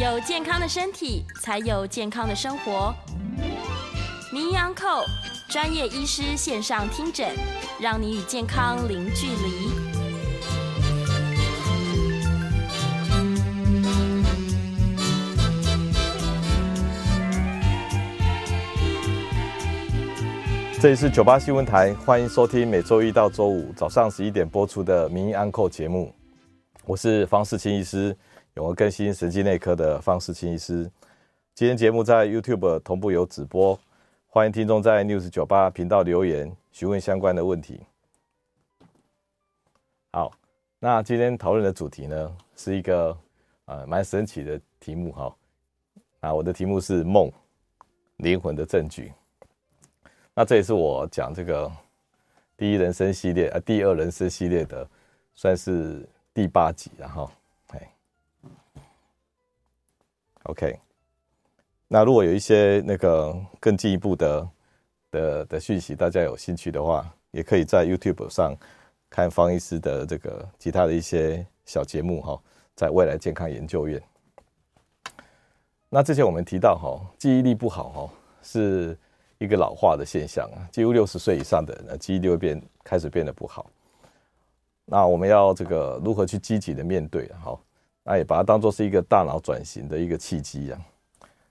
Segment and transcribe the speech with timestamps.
[0.00, 2.94] 有健康的身体，才有健康的生活。
[4.32, 5.04] 名医安扣
[5.48, 7.34] 专业医师线上听诊，
[7.80, 9.70] 让你与健康零距离。
[20.80, 26.14] 这里是九八新闻台，欢迎收听每周一到周五早上十一点播出的名医安扣节目。
[26.86, 28.16] 我是方世清医师。
[28.58, 30.90] 我更新神经内科的方世清医师，
[31.54, 33.78] 今天节目在 YouTube 同步有直播，
[34.26, 37.80] 欢迎听众在 News 九八频道留言询问相关的问题。
[40.12, 40.32] 好，
[40.80, 43.16] 那今天讨论的主题呢，是一个
[43.66, 45.36] 呃蛮神奇的题目哈。
[46.20, 47.30] 啊，我的题目是梦，
[48.16, 49.12] 灵魂的证据。
[50.34, 51.70] 那这也是我讲这个
[52.56, 54.88] 第一人生系列啊，第二人生系列的
[55.34, 57.30] 算是第八集，然后。
[60.48, 60.78] OK，
[61.88, 64.48] 那如果有一些那个更进一步的
[65.10, 68.56] 的的讯息，大家有兴趣的话，也可以在 YouTube 上
[69.10, 72.40] 看方医师的这个其他的一些小节目哈，
[72.74, 74.02] 在未来健康研究院。
[75.90, 78.10] 那之前我们提到哈，记忆力不好哈，
[78.42, 78.96] 是
[79.36, 83.70] 一个老化的现象啊，几乎六十岁以上的人，记忆力会变开始变得不好。
[84.86, 87.54] 那我们要这个如何去积极的面对哈？
[88.10, 90.80] 那也把它当做是一个大脑转型的一个契机啊。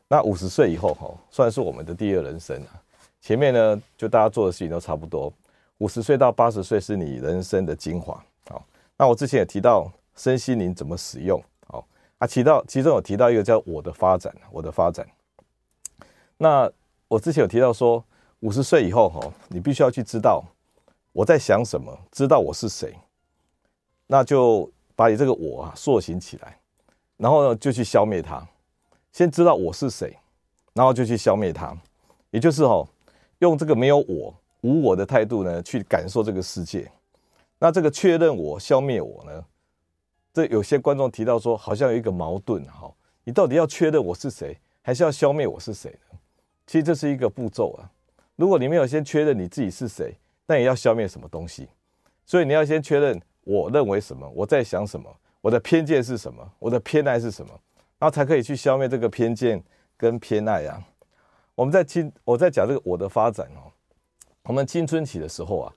[0.07, 2.81] 那五十岁以后哈，算是我们的第二人生啊。
[3.21, 5.31] 前面呢，就大家做的事情都差不多。
[5.77, 8.19] 五十岁到八十岁是你人生的精华。
[8.49, 8.65] 好，
[8.97, 11.39] 那我之前也提到身心灵怎么使用。
[11.67, 15.07] 好，啊，提到其中有提到一个叫我的发展，我的发展。
[16.39, 16.67] 那
[17.07, 18.03] 我之前有提到说，
[18.39, 20.43] 五十岁以后哈，你必须要去知道
[21.11, 22.95] 我在想什么，知道我是谁，
[24.07, 24.67] 那就。
[24.97, 26.57] 把你这个我啊塑形起来，
[27.17, 28.43] 然后呢就去消灭它。
[29.11, 30.17] 先知道我是谁，
[30.73, 31.77] 然后就去消灭它。
[32.31, 32.87] 也就是哦，
[33.37, 36.91] 用这个没有我、无我的态度呢去感受这个世界。
[37.59, 39.45] 那这个确认我、消灭我呢？
[40.33, 42.91] 这有些观众提到说，好像有一个矛盾哈。
[43.23, 46.17] 你到底要确认我是谁，还是要消灭我是谁呢？
[46.65, 47.85] 其实这是一个步骤啊。
[48.35, 50.15] 如果你没有先确认你自己是谁，
[50.47, 51.67] 那也要消灭什么东西？
[52.25, 53.21] 所以你要先确认。
[53.47, 54.29] 我认为什么？
[54.35, 55.09] 我在想什么？
[55.39, 56.45] 我的偏见是什么？
[56.59, 57.51] 我的偏爱是什么？
[57.97, 59.63] 然后才可以去消灭这个偏见
[59.95, 60.83] 跟偏爱啊。
[61.55, 63.71] 我们在青，我在讲这个我的发展哦。
[64.43, 65.73] 我们青春期的时候啊，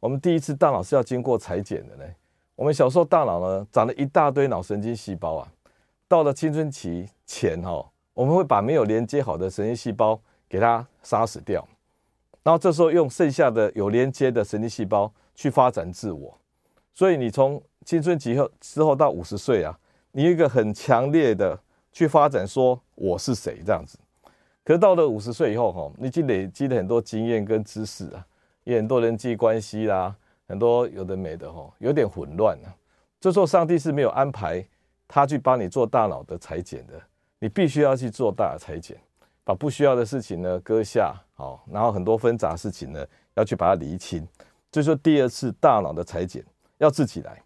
[0.00, 2.04] 我们第一次大脑是要经过裁剪的呢。
[2.56, 5.48] 我们小时候大脑呢长了一大堆脑神经细胞啊，
[6.08, 11.66] 到了青春期前哈，我们会把没有连接好的神经细胞给它杀死掉，
[12.42, 16.36] 然后这时候用剩下的有连接的神经细胞去发展自我。
[16.94, 19.78] 所以你从青春期后之后到五十岁啊，
[20.12, 21.58] 你一个很强烈的
[21.90, 23.98] 去发展说我是谁这样子。
[24.64, 28.24] 可是到了五十岁以后哈，你已经累积了很多经验跟知识啊，
[28.64, 30.14] 也很多人际关系啦，
[30.46, 32.76] 很多有的没的哈，有点混乱了。
[33.18, 34.64] 这时候上帝是没有安排
[35.08, 37.00] 他去帮你做大脑的裁剪的，
[37.38, 38.96] 你必须要去做大脑裁剪，
[39.42, 43.04] 把不需要的事情呢搁下，好，然后很多纷杂事情呢
[43.34, 44.26] 要去把它厘清。
[44.70, 46.44] 这就是第二次大脑的裁剪。
[46.82, 47.40] 要自己来。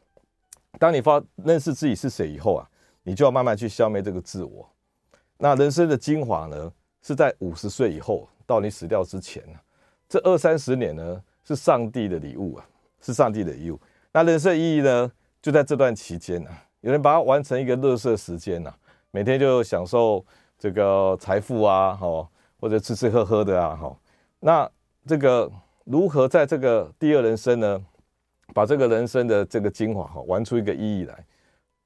[0.78, 2.66] 当你发认识自己是谁以后啊，
[3.02, 4.66] 你就要慢慢去消灭这个自我。
[5.36, 9.60] 那人生的精华呢，是在五十岁以后到你死掉之前啊，
[10.08, 12.66] 这二三十年呢，是上帝的礼物啊，
[13.00, 13.78] 是上帝的礼物。
[14.10, 16.62] 那人生意义呢，就在这段期间啊。
[16.80, 18.72] 有人把它完成一个垃圾时间呐，
[19.10, 20.24] 每天就享受
[20.58, 22.26] 这个财富啊，哈，
[22.58, 23.94] 或者吃吃喝喝的啊，哈。
[24.40, 24.70] 那
[25.06, 25.50] 这个
[25.84, 27.84] 如何在这个第二人生呢？
[28.56, 31.26] 把这个人生的这个精华哈，玩出一个意义来。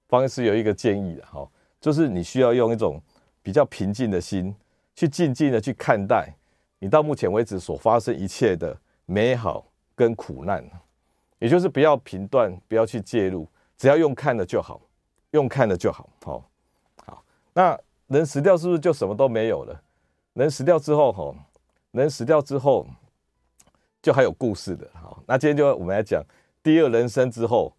[0.07, 1.45] 方医师有一个建议的哈，
[1.81, 3.03] 就是你需要用一种
[3.43, 4.55] 比较平静的心，
[4.95, 6.33] 去静静的去看待
[6.79, 9.67] 你到目前为止所发生一切的美好
[9.97, 10.65] 跟苦难，
[11.41, 14.81] 也就是不要评断，不要去介入，只要用看的就好，
[15.33, 16.09] 用看的就好。
[16.23, 16.45] 好，
[17.05, 17.77] 好，那
[18.07, 19.83] 人死掉是不是就什么都没有了？
[20.35, 21.35] 人死掉之后哈，
[21.91, 22.87] 人死掉之后
[24.01, 24.89] 就还有故事的。
[24.95, 26.25] 好，那今天就我们来讲。
[26.63, 27.73] 第二人生之后，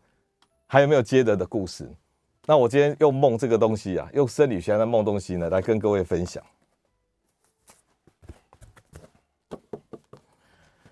[0.66, 1.88] 还有没有接着的故事？
[2.48, 6.44] 那我今天用梦这个东西啊，用生理学的梦东西呢，来跟各位分享。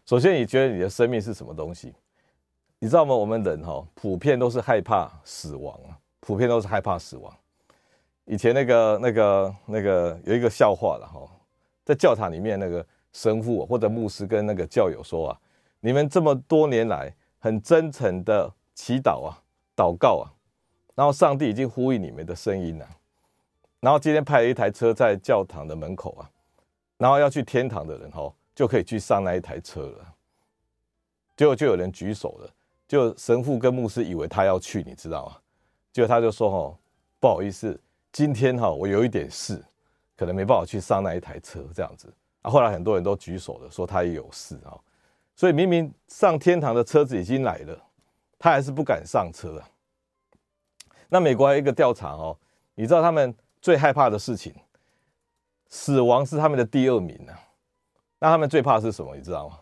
[0.05, 1.93] 首先，你觉得你的生命是什么东西？
[2.77, 3.15] 你知道吗？
[3.15, 7.35] 我们人哈，普遍都是害怕死亡啊，普遍都是害怕死亡。
[8.25, 11.27] 以前那个、那个、那个有一个笑话了哈，
[11.83, 15.39] 在教堂里面，那个神父或者牧师跟那个教友说啊，
[15.79, 17.11] 你们这么多年来。
[17.39, 19.41] 很真诚的祈祷啊，
[19.75, 20.31] 祷告啊，
[20.95, 22.87] 然后上帝已经呼应你们的声音了。
[23.79, 26.29] 然后今天派了一台车在教堂的门口啊，
[26.97, 30.15] 然后要去天堂的人哈，就可以去上那一台车了。
[31.37, 32.53] 结果就有人举手了，
[32.85, 35.37] 就神父跟牧师以为他要去，你知道吗？
[35.93, 36.77] 结果他就说哈，
[37.21, 37.79] 不好意思，
[38.11, 39.63] 今天哈我有一点事，
[40.17, 42.13] 可能没办法去上那一台车这样子。
[42.41, 44.75] 啊，后来很多人都举手了，说他也有事啊，
[45.39, 47.81] 所以明明上天堂的车子已经来了，
[48.37, 49.63] 他还是不敢上车。
[51.07, 52.37] 那美国还有一个调查哦，
[52.75, 54.53] 你知道他们最害怕的事情，
[55.69, 57.33] 死亡是他们的第二名呢。
[58.19, 59.15] 那他们最怕是什么？
[59.15, 59.59] 你知道吗？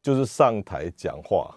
[0.00, 1.56] 就是上台讲话。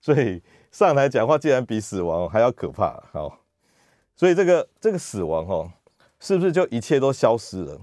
[0.00, 2.98] 所以上台讲话竟然比死亡还要可怕。
[3.12, 3.40] 好，
[4.16, 5.70] 所以这个这个死亡哦，
[6.18, 7.78] 是不是就一切都消失了？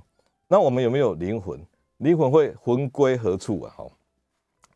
[0.47, 1.63] 那我们有没有灵魂？
[2.01, 3.73] 灵魂会魂归何处啊？
[3.77, 3.91] 好，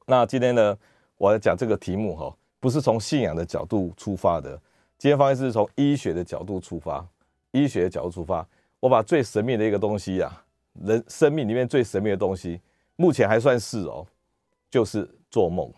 [0.06, 0.78] 那今天呢，
[1.18, 4.52] 我要讲这个题目哈，不是从信仰的角度出发的。
[5.00, 7.04] 今天方医师是从医学的角度出发，
[7.50, 8.48] 医学的角度出发，
[8.80, 10.46] 我把最神秘的一个东西啊，
[10.84, 12.62] 人生命里面最神秘的东西，
[12.96, 14.06] 目前还算是哦，
[14.70, 15.74] 就是做梦。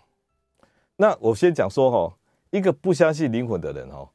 [0.97, 2.17] 那我先讲说哈，
[2.49, 4.05] 一个不相信灵魂的人哈，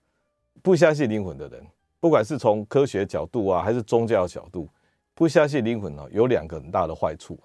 [0.60, 1.66] 不相信灵魂的人，
[1.98, 4.68] 不管是从科学角度啊，还是宗教角度，
[5.14, 7.38] 不相信灵魂哦，有两个很大的坏处。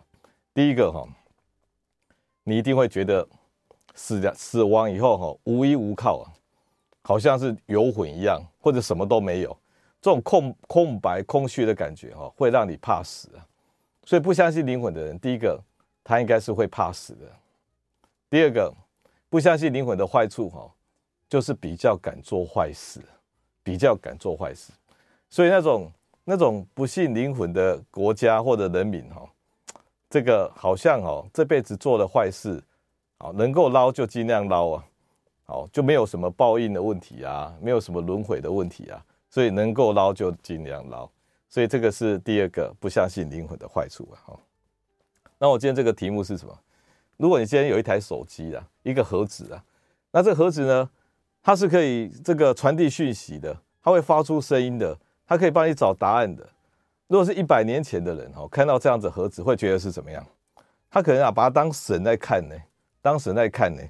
[0.53, 1.07] 第一个哈，
[2.43, 3.27] 你一定会觉得
[3.95, 6.33] 死的死亡以后哈，无依无靠啊。
[7.03, 9.57] 好像是游魂一样，或者什么都没有，
[10.01, 13.47] 这种空空白、空虚的感觉哈，会让你怕死啊。
[14.03, 15.57] 所以不相信灵魂的人，第一个
[16.03, 17.25] 他应该是会怕死的。
[18.29, 18.73] 第二个，
[19.29, 20.69] 不相信灵魂的坏处哈，
[21.29, 22.99] 就是比较敢做坏事，
[23.63, 24.73] 比较敢做坏事。
[25.29, 25.89] 所以那种
[26.29, 29.25] 那种不信灵魂的国家或者人民哈，
[30.09, 32.61] 这个好像哦，这辈子做了坏事，
[33.19, 34.85] 好能够捞就尽量捞啊。
[35.45, 41.09] 好，就没有什么报应的问题啊，没有什么轮回的问题啊，所以能够捞就尽量捞，
[41.47, 44.19] 所以这个是第二个不相信灵魂的坏处啊。
[44.25, 44.39] 好，
[45.37, 46.53] 那我今天这个题目是什么？
[47.15, 49.63] 如果你今天有一台手机啊，一个盒子啊，
[50.11, 50.89] 那这个盒子呢，
[51.41, 56.47] 它是可以这个传递讯息的，它会发出声音的，他可以帮你找答案的。
[57.07, 60.25] 如果是一百年前的人哈，看到这样子盒子会觉得是怎么样？
[60.89, 62.55] 他可能啊把它当神在看呢，
[63.01, 63.81] 当神在看呢。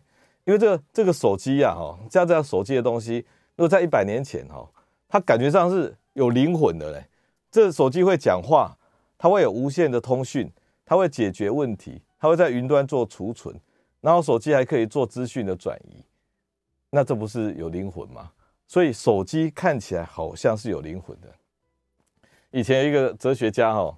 [0.45, 3.25] 因为这个这个手机呀，哈，像这样手机的东西，
[3.56, 4.68] 如果在一百年前，哈，
[5.07, 7.06] 它感觉上是有灵魂的嘞。
[7.51, 8.78] 这手机会讲话，
[9.18, 10.51] 它会有无线的通讯，
[10.86, 13.56] 它会解决问题，它会在云端做储存，
[14.00, 16.04] 然后手机还可以做资讯的转移。
[16.89, 18.31] 那这不是有灵魂吗？
[18.68, 21.28] 所以手机看起来好像是有灵魂的。
[22.52, 23.98] 以前有一个哲学家，哈，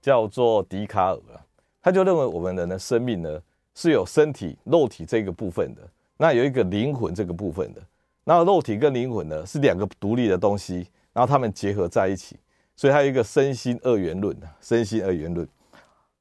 [0.00, 1.20] 叫做笛卡尔，
[1.80, 3.40] 他就认为我们人的生命呢，
[3.74, 5.82] 是有身体、肉体这个部分的，
[6.16, 7.82] 那有一个灵魂这个部分的，
[8.24, 12.36] 那肉体跟灵魂呢是两个独立的东西，然后它们结合在一起，
[12.76, 15.46] 所以还有一个身心二元论啊，身心二元论。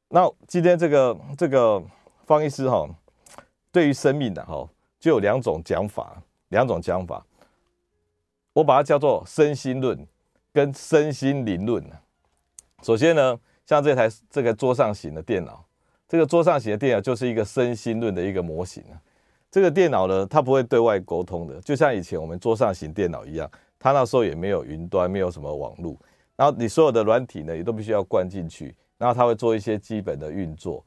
[0.10, 1.82] 那今天这个这个
[2.26, 2.88] 方医师哈，
[3.72, 4.68] 对于生命的哈，
[5.00, 7.26] 就有两种讲法，两种讲法，
[8.57, 9.95] 我把它叫做身心论
[10.51, 11.83] 跟身心灵论。
[12.81, 15.63] 首先呢，像这台这个桌上型的电脑。
[16.07, 18.98] 这个桌上型的电脑就是一个身心论的一个模型啊。
[19.51, 23.47] 这个电脑呢，它不会对外沟通的，就像以前我们桌上型电脑一样，
[23.78, 25.95] 它那时候也没有云端，没有什么网络，
[26.35, 30.83] 然后你所有的软体呢，也都必须要灌进去，然后它会做一些基本的运作。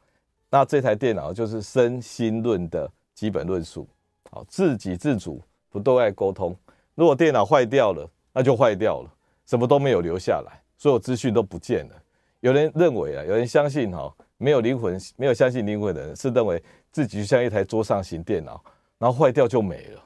[0.51, 3.87] 那这台电脑就是身心论的基本论述，
[4.29, 6.57] 好，自给自足，不对外沟通。
[7.01, 9.11] 如果电脑坏掉了，那就坏掉了，
[9.47, 11.95] 什么都没有留下来，所有资讯都不见了。
[12.41, 14.15] 有人认为啊，有人相信哈。
[14.37, 18.63] 没有灵魂，没有相信灵魂的人，是认为自己就像一台桌上型电脑，
[18.99, 20.03] 然后坏掉就没了，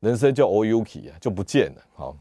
[0.00, 1.82] 人生就 oyuki 啊，就不见了。
[1.94, 2.14] 好，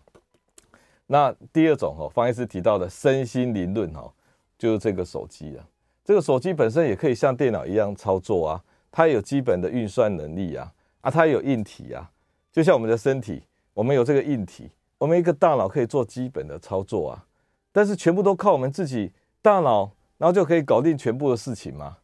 [1.07, 4.09] 那第二种哈，方医师提到的身心灵论哈，
[4.57, 5.67] 就是这个手机啊，
[6.05, 12.09] 这个手机本身也可以像电脑一样操作啊，它有基本的运算能力啊，啊，它有硬体啊，
[12.51, 13.43] 就像我们的身体，
[13.75, 17.25] 我们有这个硬体，我们一个大脑可以做基本的操作啊，
[17.71, 19.11] 但是全部都靠我们自己
[19.43, 19.91] 大脑。
[20.17, 21.97] 然后就可以搞定全部的事情吗？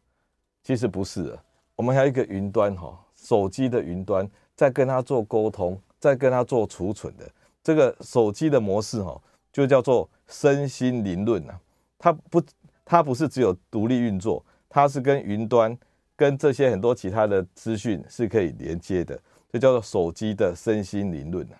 [0.62, 1.42] 其实不是的，
[1.74, 7.26] 我们还有一个云端哈，手机的云端在跟它做沟通，在跟它做储存的
[7.64, 9.18] 这个手机的模式哈，
[9.50, 11.58] 就叫做身心灵论呐。
[11.98, 12.42] 它不，
[12.84, 15.74] 它不是只有独立运作，它是跟云端、
[16.14, 19.18] 跟这些很多其他的资讯是可以连接的，
[19.50, 21.56] 这叫做手机的身心灵论呐。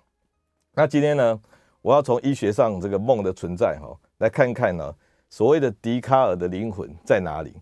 [0.75, 1.41] 那今天呢，
[1.83, 4.95] 我要从医学上这个梦的存在哈，来看看呢。
[5.29, 7.55] 所谓的笛卡尔的灵魂在哪里？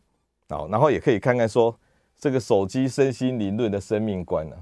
[0.49, 1.73] 好，然后也可以看看说
[2.19, 4.57] 这个手机身心灵论的生命观呢。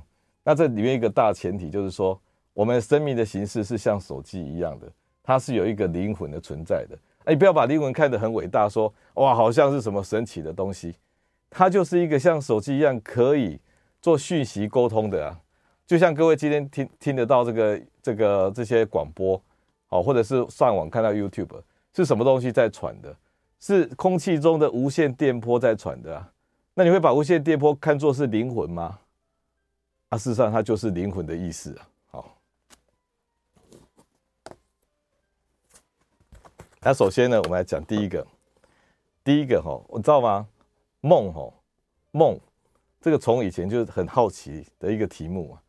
[0.45, 2.21] 那这里面一个大前提就是说，
[2.53, 4.87] 我们生命的形式是像手机一样的，
[5.23, 6.99] 它是有一个灵魂的存在的。
[7.25, 10.95] 哎，不要把灵魂看得很伟大，说哇，好像是什么神奇的东西。
[11.49, 13.59] 它就是一个像手机一样可以
[14.03, 15.41] 做讯息沟通的啊。
[15.89, 19.43] 就像各位今天听听得到这个这个这些广播，
[19.87, 21.63] 好，或者是上网看到 YouTube，
[21.95, 23.17] 是什么东西在传的？
[23.59, 26.31] 是空气中的无线电波在传的啊。
[26.75, 28.99] 那你会把无线电波看作是灵魂吗？
[30.11, 31.89] 啊，事实上它就是灵魂的意思啊。
[32.11, 32.37] 好
[36.81, 38.27] 那首先呢，我们来讲第一个，
[39.25, 40.47] 第一个哈，我知道吗？
[41.01, 41.51] 梦哈，
[42.11, 42.39] 梦，
[43.01, 45.63] 这个从以前就是很好奇的一个题目啊。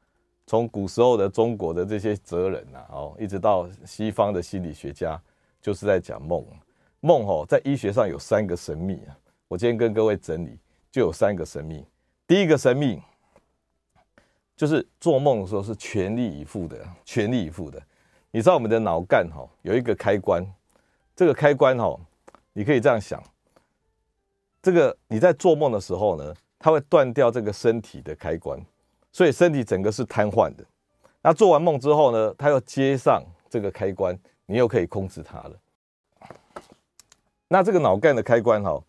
[0.49, 5.21] 从古时候的中国的这些哲人呐，哦，一直到西方的心理学家，
[5.61, 6.43] 就是在讲梦。
[7.01, 9.15] 梦哈，在医学上有三个神秘啊。
[9.47, 10.57] 我今天跟各位整理，
[10.89, 11.85] 就有三个神秘。
[12.25, 12.99] 第一个神秘，
[14.57, 17.79] 就是做梦的时候是全力以赴的，全力以赴的。
[18.31, 20.43] 你知道我们的脑干哈，有一个开关。
[21.15, 21.95] 这个开关哈，
[22.53, 23.23] 你可以这样想，
[24.63, 28.59] 这个你在做梦的时候呢，它会断掉这个身体的开关，
[29.19, 30.63] 所以身体整个是瘫痪的。
[31.21, 35.51] 那做完梦之后呢，它又接上这个开关，你又可以控制它了。
[37.49, 38.81] 那这个脑干的开关哈，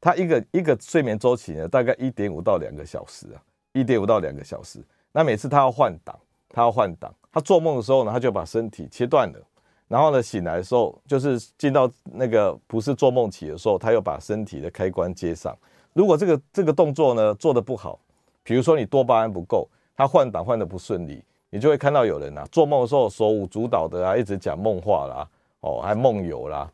[0.00, 4.80] 它一个一个睡眠周期呢，大概一点五到两个小时啊，一点五到两个小时。
[5.10, 6.16] 那每次他要换挡，
[6.50, 9.40] 他要换挡，他做梦的时候呢，他就把身体切断了。
[9.88, 15.52] 然后呢，醒来的时候，就是进到那个不是做梦期的时候，他又把身体的开关接上。
[15.94, 17.98] 如果这个这个动作呢做得不好，
[18.44, 21.20] 比如说你多巴胺不够，他换挡换得不顺利，
[21.50, 26.70] 你就会看到有人啊做梦的时候手舞足蹈的啊，一直讲梦话啦，哦，还梦游啦。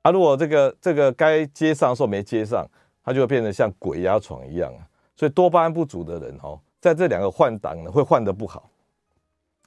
[0.00, 2.66] 啊，如果这个这个该接上的时候没接上，
[3.04, 4.80] 他就会变得像鬼压床一样啊。
[5.14, 8.70] 所以多巴胺不足的人哦，在这两个换挡呢会换得不好。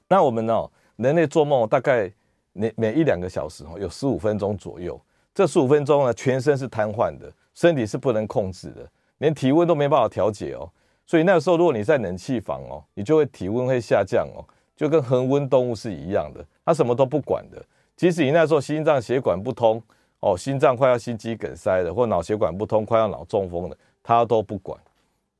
[0.08, 2.12] 那我们呢、人类做梦大概。
[2.56, 4.96] 每每一两个小时哦，有十五分钟左右。
[5.34, 10.70] 这十五分钟呢，全身是瘫痪的，身体是不能控制的，连体温都没办法调节哦。
[11.06, 14.44] 所以那个时候，如果你在冷气房哦，你就会体温会下降哦，
[14.76, 17.62] 就跟恒温动物是一样的，它什么都不管的。
[17.96, 19.80] 即使你那时候心脏血管不通
[20.20, 24.78] 哦，心脏快要心肌梗塞了，或脑血管不通快要脑中风了，它都不管。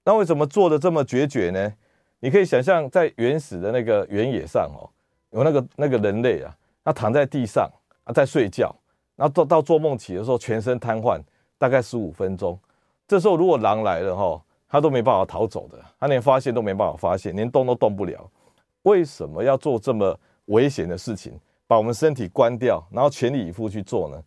[0.04, 1.73] 那为什么做的这么决绝呢？
[2.21, 4.88] 你可以想象，在原始的那个原野上哦，
[5.30, 6.54] 有那个那个人类啊。
[6.85, 7.66] 他躺在地上
[8.04, 8.71] 啊，在睡觉，
[9.16, 11.18] 然后到到做梦起的时候，全身瘫痪，
[11.56, 12.59] 大概十五分钟。
[13.09, 18.30] 这时候如果狼来了哈，他都没办法逃走的，他连发现都没办法发现，连动都动不了。
[18.83, 24.23] 为什么要做这么危险的事情，把我们身体关掉，然后全力以赴去做呢？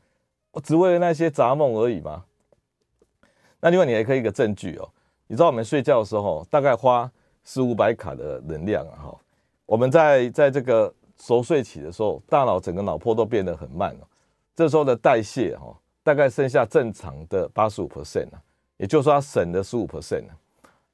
[0.51, 2.23] 我只为了那些杂梦而已吗？
[3.59, 4.89] 那另外你还可以一个证据哦，
[5.27, 7.11] 你知道我们睡觉的时候大概花
[7.43, 9.17] 四五百卡的能量啊哈，
[9.65, 10.93] 我们在在这个。
[11.19, 14.07] 熟睡起的时候，大脑整个脑波都变得很慢了。
[14.55, 18.39] 这时候的代谢哈，大概剩下正常的八十五 percent 了，
[18.77, 20.23] 也就是说它省了十五 percent。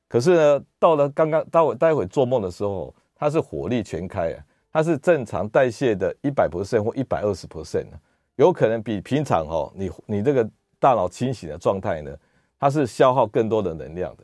[0.08, 7.88] 可是呢，到了刚刚待会待会做梦的时候，它是火力全开啊，它是正常代谢的一百 percent 或一百二十 percent，
[8.36, 10.50] 有可能比平常哦，你你这个
[10.80, 12.16] 大脑清醒的状态呢，
[12.60, 14.24] 它是消耗更多的能量的。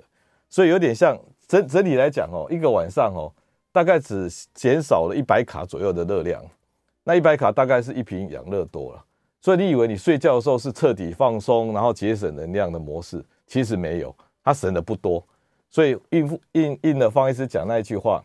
[0.50, 3.32] 所以有点像整整体来讲哦，一个晚上哦。
[3.72, 6.44] 大概只减少了一百卡左右的热量，
[7.04, 9.06] 那一百卡大概是一瓶养乐多了。
[9.42, 15.22] 所以你以为你睡觉的时候是彻底放松，然后节省能量的模式，其实没有，他省的不多。
[15.70, 18.24] 所以应付应应了方医师讲那一句话，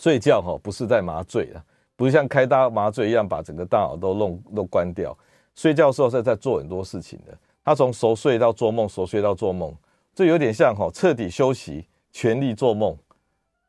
[0.00, 1.62] 睡觉哈不是在麻醉啊，
[1.94, 5.16] 不是像开大麻醉一样把整个大脑都弄都关掉。
[5.54, 9.74] 睡觉的时候是在做很多事情的，他从熟睡到做梦，熟睡到做梦，
[10.14, 12.96] 这有点像哈彻底休息，全力做梦。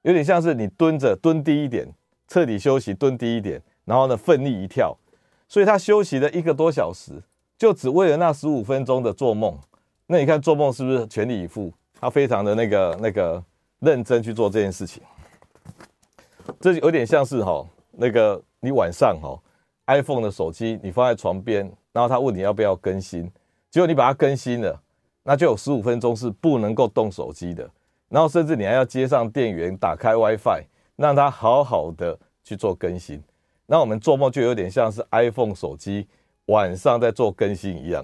[0.03, 1.88] 有点像是你蹲着蹲低一点，
[2.27, 4.98] 彻底休息蹲低一点，然后呢奋力一跳，
[5.48, 7.21] 所以他休息了一个多小时，
[7.57, 9.57] 就只为了那十五分钟的做梦。
[10.12, 11.72] 那你看做梦是不是全力以赴？
[12.01, 13.44] 他非常的那个那个
[13.78, 15.04] 认真去做这件事情。
[16.60, 19.39] 这有点像是哈那个你晚上哈
[19.86, 23.32] iPhone 的手机你放在床边，然后他问你要不要更新，
[23.70, 24.82] 结果你把它更新了，
[25.22, 27.70] 那就有十五分钟是不能够动手机的。
[28.08, 30.63] 然后甚至你还要接上电源，打开 WiFi，
[30.96, 33.22] 让它好好的去做更新。
[33.68, 36.08] 那我们做梦就有点像是 iPhone 手机
[36.46, 38.04] 晚上在做更新一样，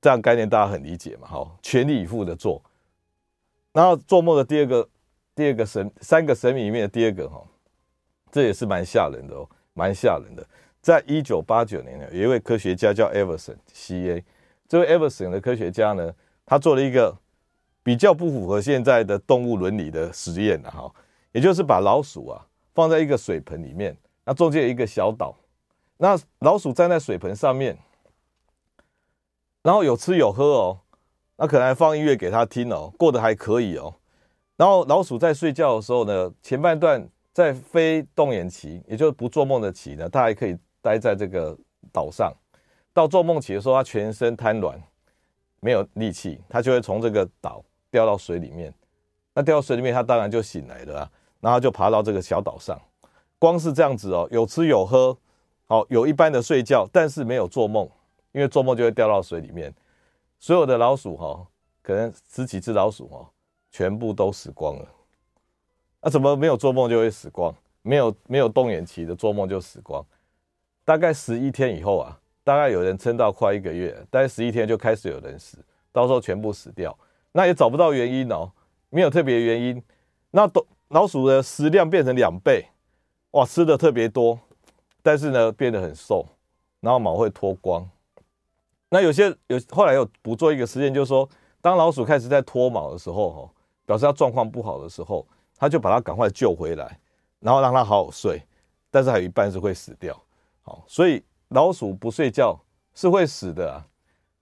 [0.00, 1.26] 这样概念大家很理解嘛？
[1.28, 2.62] 好，全力以赴的做。
[3.72, 4.88] 然后做梦的第二个，
[5.34, 7.42] 第二个神，三个神秘里面的第二个哈，
[8.30, 10.46] 这也是蛮吓人的哦，蛮吓人的。
[10.80, 14.24] 在一九八九年呢，有一位科学家叫 Everson，C-A，
[14.68, 16.14] 这位 Everson 的科学家呢，
[16.44, 17.16] 他做了一个。
[17.84, 20.92] 比较不符合现在的动物伦理的实验哈，
[21.32, 25.34] 也就是把老鼠啊放在一个水盆里面，那中间有一个小岛，
[25.96, 27.78] 那老鼠站在水盆上面，
[29.68, 30.80] 然后有吃有喝哦，
[31.36, 33.94] 那可能还放音乐给他听哦，过得还可以哦。
[34.56, 41.54] 然后老鼠在睡觉的时候呢，前半段在非动眼期，也就是不做梦的期呢，它还可以待在这个
[41.92, 42.32] 岛上。
[42.94, 44.82] 到做梦期的时候，它全身瘫软，
[45.60, 48.72] 没有力气，它就会从这个岛掉到水里面。
[49.34, 51.10] 那掉到水里面，它当然就醒来了啊，
[51.42, 52.80] 然后就爬到这个小岛上。
[53.38, 55.14] 光是这样子哦，有吃有喝，
[55.66, 57.86] 好，有一般的睡觉，但是没有做梦，
[58.32, 59.74] 因为做梦就会掉到水里面。
[60.38, 61.46] 所有的老鼠哈，
[61.82, 63.30] 可能十几只老鼠哈。
[63.70, 64.88] 全部都死光了，
[66.00, 67.54] 那、啊、怎么没有做梦就会死光？
[67.82, 70.04] 没有没有动眼期的做梦就死光？
[70.86, 75.58] 大概十一天以后啊，大概有人撑到快一个月，大概十一天就开始有人死，
[75.92, 76.98] 到时候全部死掉，
[77.30, 78.50] 那也找不到原因哦，
[78.88, 79.82] 没有特别原因。
[80.30, 82.64] 那都老鼠的食量变成两倍，
[83.32, 84.40] 哇，吃的特别多，
[85.02, 86.26] 但是呢变得很瘦，
[86.80, 87.86] 然后毛会脱光。
[88.90, 91.28] 那有些有后来有捕捉一个实验，就是说，
[91.60, 93.50] 当老鼠开始在脱毛的时候，哈。
[93.88, 95.26] 表示它状况不好的时候，
[95.56, 97.00] 他就把它赶快救回来，
[97.40, 98.42] 然后让它好好睡。
[98.90, 100.14] 但是还有一半是会死掉，
[100.60, 102.60] 好，所以老鼠不睡觉
[102.92, 103.86] 是会死的啊。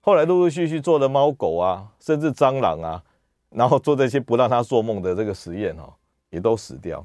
[0.01, 3.01] 后来陆陆续续做的猫狗啊，甚至蟑螂啊，
[3.51, 5.95] 然后做这些不让它做梦的这个实验哈，
[6.29, 6.99] 也都死掉。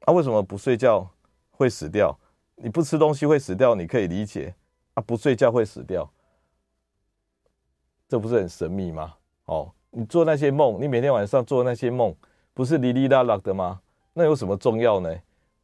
[0.00, 1.08] 啊，为什么不睡觉
[1.52, 2.18] 会死掉？
[2.56, 4.52] 你不吃东西会死掉，你可以理解
[4.94, 6.10] 啊，不睡觉会死掉，
[8.14, 9.12] 这不是很神秘吗？
[9.46, 9.72] 哦。
[9.90, 12.14] 你做那些梦，你每天晚上做那些梦，
[12.52, 13.80] 不是哩哩啦啦的吗？
[14.12, 15.12] 那有什么重要呢？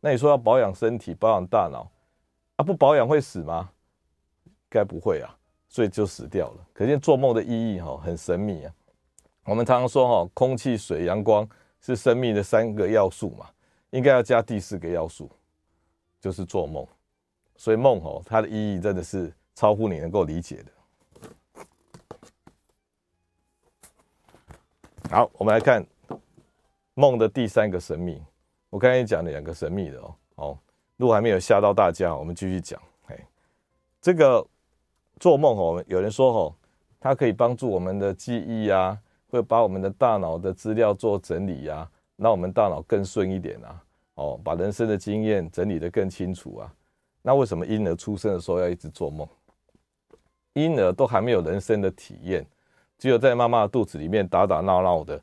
[0.00, 1.88] 那你说要保养身体、保养大脑，
[2.56, 3.70] 啊，不保养会死吗？
[4.68, 5.32] 该不会啊，
[5.68, 6.66] 所以就死掉了。
[6.72, 8.74] 可见做梦的意义哈，很神秘啊。
[9.44, 11.48] 我们常常说哈，空气、水、阳光
[11.80, 13.46] 是生命的三个要素嘛，
[13.90, 15.30] 应该要加第四个要素，
[16.20, 16.84] 就是做梦。
[17.56, 20.72] 所以梦哈，它的意义真的是超乎你能够理解的。
[25.12, 25.84] 好，我们来看
[26.94, 28.22] 梦的第三个神秘。
[28.68, 30.58] 我刚才讲了两个神秘的哦，哦，
[30.96, 32.80] 如果还没有吓到大家，我们继续讲。
[33.08, 33.18] 嘿，
[34.00, 34.46] 这个
[35.18, 36.54] 做梦哦，有人说哦，
[37.00, 38.96] 它可以帮助我们的记忆啊，
[39.28, 43.82] 会把我们的大脑的资料做整理啊，让我们大脑更顺一点啊，
[44.14, 46.72] 哦，把人生的经验整理得更清楚啊。
[47.20, 49.26] 那为什么婴儿出生的时候要一直做梦？
[50.52, 52.46] 婴儿都还没有人生的体验。
[53.00, 55.18] 只有在妈妈的肚子里面打打闹闹的，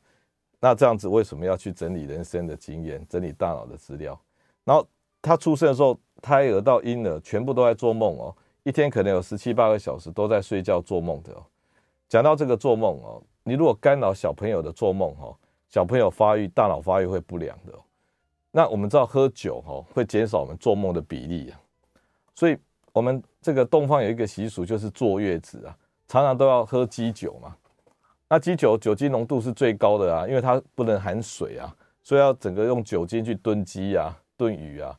[0.58, 4.20] 那这样子为什么要去整理人生的经验、整理大脑的资料？
[4.64, 4.84] 然后
[5.22, 11.46] 他出生的时候，胎儿到婴儿全部都在做梦哦，一天可能有十七八个小时都在睡觉做梦的哦。
[12.08, 15.36] 讲到这个做梦哦，你如果干扰小朋友的做梦哦，
[15.68, 17.72] 小朋友发育、大脑发育会不良的。
[18.50, 21.60] 那我们知道喝酒哦会减少我们做梦的比例啊，
[22.34, 22.58] 所以
[22.92, 25.76] 我们这个东方有一个习俗就是坐月子啊，
[26.08, 27.56] 常常都要喝鸡酒嘛。
[28.30, 34.94] 那鸡酒酒精浓度是最高的啊，因为它不能含水啊，所以要整个用酒精去炖鸡啊、炖鱼啊。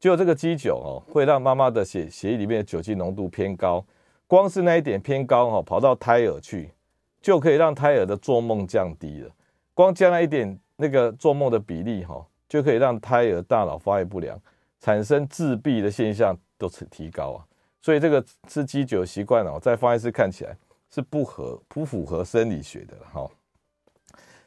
[0.00, 3.84] 就这个鸡酒哦，会让妈妈的血血液里面的酒精浓度偏高，
[4.26, 6.72] 光是那一点偏高哦，跑到胎儿去，
[7.20, 9.30] 就可以让胎儿的做梦降低了。
[9.74, 14.36] 光加那一点那个做梦的比例哈，就可以让胎儿大脑发育不良，
[14.80, 17.44] 产生自闭的现象都是提高啊。
[17.80, 20.56] 所以这个吃鸡酒的习惯哦，在方医师看起来。
[20.94, 23.26] 是不合不符合生理学的哈，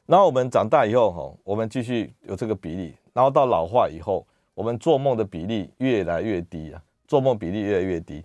[0.06, 8.24] 然后我们长大以后哈，我们继续有这个比例，然后到老化以后，我们做梦的比例越来越低啊，做梦比例越来越低，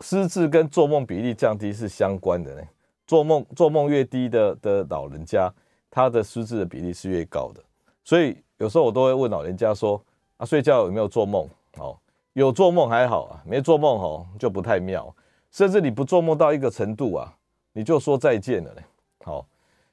[0.00, 2.62] 失智跟做梦比例降低是相关的呢。
[3.06, 5.52] 做梦做梦越低的的老人家，
[5.90, 7.64] 他的失智的比例是越高的。
[8.04, 10.00] 所以有时候我都会问老人家说
[10.36, 11.48] 啊，睡觉有没有做梦？
[11.78, 11.98] 哦，
[12.34, 15.12] 有做梦还好啊，没做梦哦就不太妙。
[15.50, 17.36] 甚至你不做梦到一个程度啊，
[17.72, 18.82] 你就说再见了嘞。
[19.24, 19.46] 好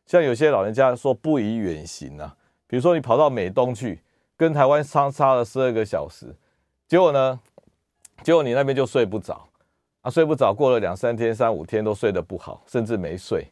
[0.05, 3.99] 像有些老人家说不宜远行啊，比如说你跑到美东去，
[4.37, 6.33] 跟台湾相差了十二个小时，
[6.87, 7.39] 结果呢，
[8.23, 9.47] 结果你那边就睡不着
[10.01, 13.45] 啊，睡不着，过了两三天、三五天都睡得不好，甚至没睡，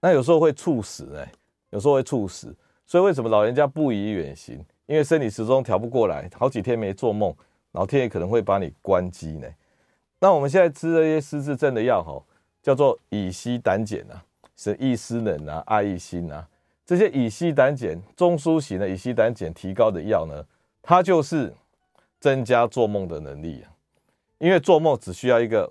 [0.00, 1.30] 那有时候会猝死哎，
[1.70, 2.56] 有时候会猝死。
[2.86, 4.64] 所以为什么老人家不宜远行？
[4.86, 7.32] 因为生理时钟调不过来，好几天没做梦，
[7.72, 9.46] 老天爷可能会把你关机呢。
[10.20, 12.22] 那我们现在吃这些失智症的药，哈，
[12.62, 14.22] 叫做乙烯胆碱啊，
[14.54, 16.46] 是易思能啊、爱益欣啊，
[16.84, 20.44] 这些乙烯胆碱、中枢型的乙烯胆碱提高的药呢，
[20.82, 21.52] 它就是
[22.20, 23.72] 增加做梦的能力啊。
[24.36, 25.70] 因为做梦只需要一个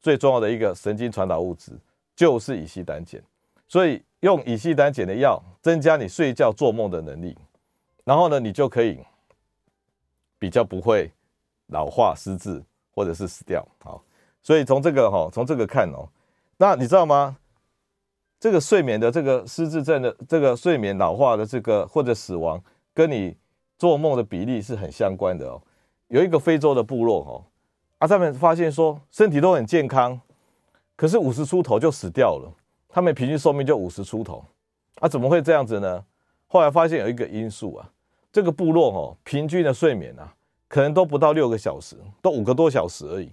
[0.00, 1.72] 最重要的一个神经传导物质，
[2.14, 3.20] 就是乙烯胆碱，
[3.68, 7.36] 所以用乙烯胆碱的药增加你睡觉做梦的能力，
[8.04, 9.00] 然后呢，你就可以
[10.38, 11.10] 比较不会
[11.66, 12.62] 老化失智。
[12.92, 13.66] 或者是死掉。
[13.82, 14.02] 好，
[14.42, 16.08] 所以从这个哈，从这个看哦，
[16.56, 17.36] 那你知道吗？
[18.38, 22.62] 这个睡眠的这个失智症的这个睡眠老化的这个或者死亡，
[22.94, 23.36] 跟你
[23.76, 25.60] 做梦的比例是很相关的哦。
[26.08, 27.44] 有一个非洲的部落哦，
[27.98, 30.18] 啊，他们发现说身体都很健康，
[30.96, 32.50] 可是五十出头就死掉了，
[32.88, 34.42] 他们平均寿命就五十出头，
[35.00, 36.02] 啊，怎么会这样子呢？
[36.46, 37.92] 后来发现有一个因素啊，
[38.32, 40.34] 这个部落哦，平均的睡眠啊，
[40.70, 43.28] 可能都不到六个小时，都五个多小时而已，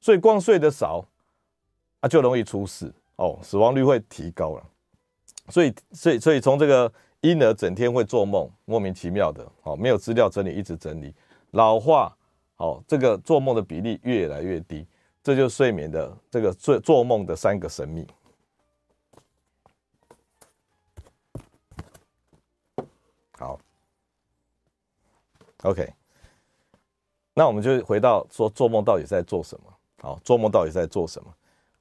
[0.00, 1.04] 所以光睡得少
[1.98, 2.94] 啊，就容易出事。
[3.16, 4.62] 哦，死亡率会提高了，
[5.48, 11.14] 所以，所以，所以从这个婴儿整天会做梦，莫名其妙的，哦，没有资料整理，一直整理，
[11.52, 12.14] 老化，
[12.58, 14.86] 哦，这个做梦的比例越来越低，
[15.22, 18.06] 这就是睡眠的这个做做梦的三个神秘。
[23.38, 23.58] 好
[25.62, 25.90] ，OK，
[27.38, 29.64] 那我们就回到说做梦到底在做什么？
[30.00, 31.30] 好，做梦到底在做什么？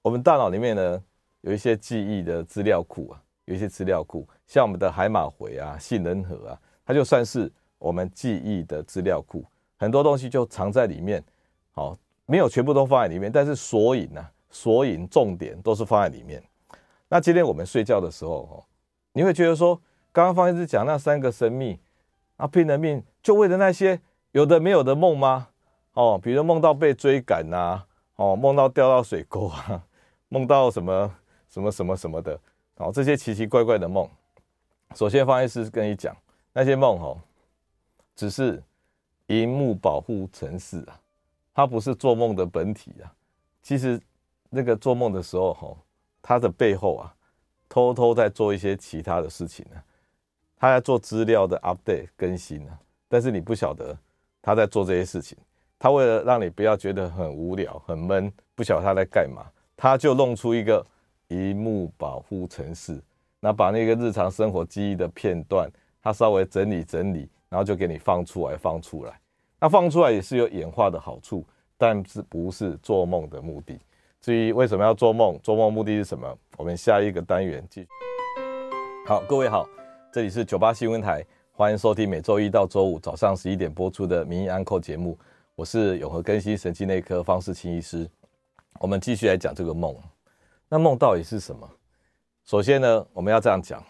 [0.02, 1.02] 我们大脑里面呢？
[1.40, 9.46] 有一些记忆的资料库啊，有一些资料库，像我们的海马回啊、杏仁核啊，它就算是我们记忆的资料库，
[9.78, 11.24] 很多东西就藏在里面。
[11.72, 16.44] 好，没有全部都放在里面，但是索引啊、索引重点都是放在里面。
[17.08, 18.64] 那今天我们睡觉的时候哦，
[19.14, 19.80] 你会觉得说，
[20.12, 21.80] 刚刚方医师讲那三个神秘
[22.36, 24.02] 啊，拼了命就为了那些
[24.36, 25.48] 有的没有的梦吗？
[25.94, 27.82] 哦，比如梦到被追赶呐，
[28.18, 29.82] 哦，梦到掉到水沟啊，
[30.28, 31.16] 梦到什么？
[31.48, 32.38] 什么什么什么的，
[32.76, 34.10] 哦，这些奇奇怪怪的梦。
[34.94, 36.14] 首先，方医师跟你讲，
[36.52, 37.18] 那些梦哦，
[38.14, 38.62] 只是
[39.28, 41.00] 荧幕保护程式啊，
[41.54, 43.08] 它不是做梦的本体啊。
[43.62, 43.98] 其实
[44.50, 45.78] 那个做梦的时候哈，
[46.22, 47.16] 它的背后啊，
[47.70, 49.82] 偷偷在做一些其他的事情呢。
[50.58, 53.98] 他在做资料的 update 更新啊，但是你不晓得
[54.46, 55.38] 他在做这些事情。
[55.80, 59.44] 他为了让你不要觉得很无聊、很闷，不晓得他在干嘛，
[59.76, 60.86] 他就弄出一个。
[61.28, 63.02] 一幕保护程式，
[63.40, 65.68] 那把那个日常生活记忆的片段，
[66.00, 69.20] 他稍微整理整理，然后就给你放出来，放出来。
[69.60, 71.44] 那放出来也是有演化的好处，
[71.80, 73.80] 但是不是做梦的目的。
[74.22, 76.38] 至于为什么要做梦，做梦目的是什么？
[76.58, 77.88] 我们下一个单元继续。
[79.08, 79.68] 好，各位好，
[80.14, 81.26] 这里是九八新闻台，
[81.58, 85.18] 欢迎收听每周一到周五早上十一点播出的《名医安扣》节目，
[85.56, 88.06] 我是永和更新神经内科方世清医师。
[88.78, 89.96] 我们继续来讲这个梦。
[90.68, 91.66] 那梦到底是什么？
[92.44, 93.82] 首先呢，我们要这样讲，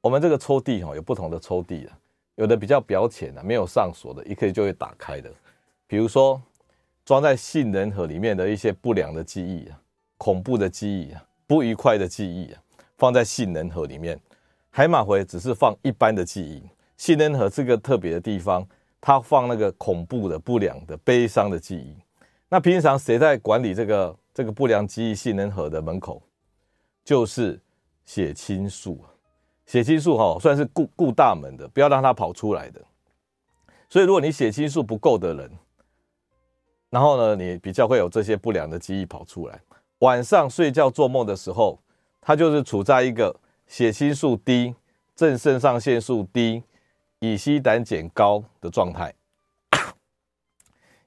[0.00, 1.98] 我们这个抽屉哈有不同的抽屉啊，
[2.36, 5.30] 有的比较表浅的，没有上锁的，一可以就会打开的。
[5.86, 6.40] 比如说
[7.04, 9.78] 装在杏仁核里面的一些不良的记忆啊，
[10.16, 12.62] 恐怖的记忆啊，不愉快的记忆啊，
[12.96, 14.18] 放在杏仁核里面。
[14.70, 16.62] 海马回只是放一般的记忆，
[16.96, 18.66] 杏仁核这个特别的地方，
[19.00, 21.96] 它放那个恐怖的、不良的、悲伤的记忆。
[22.48, 24.16] 那平常谁在管理这个？
[24.34, 26.22] 这个不良记忆杏仁核的门口，
[27.02, 27.60] 就是
[28.04, 29.00] 血清素。
[29.66, 32.80] 血清素哈，算是顾顾大门的，不要让它跑出来的。
[33.88, 35.50] 所以，如果你血清素不够的人，
[36.88, 39.60] 然后呢，你比较会有这些不良的记忆跑出来。
[39.98, 41.76] 晚上睡觉做梦的时候，
[42.20, 43.34] 它就是处在一个
[43.68, 44.74] 血清素低、
[45.14, 46.62] 正肾上腺素低、
[47.20, 49.14] 乙烯胆碱高的状态。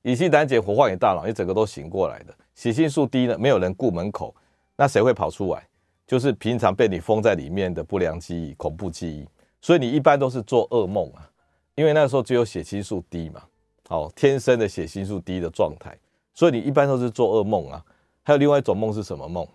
[0.04, 2.34] 乙烯胆碱活化你大脑，你整个都醒过来的。
[2.54, 4.34] 血清素低呢，没有人顾门口，
[4.76, 5.67] 那谁会跑出来？
[6.06, 9.28] 就是平常被你封在里面的不良记忆、恐怖记忆。
[9.60, 11.30] 所以你一般都是做噩梦啊，
[11.76, 13.43] 因为那时候只有血清素低嘛，
[13.89, 15.97] 哦，天生的血清素低的状态，
[16.34, 17.84] 所以你一般都是做噩梦啊。
[18.24, 19.47] 还有另外一种梦是什么梦？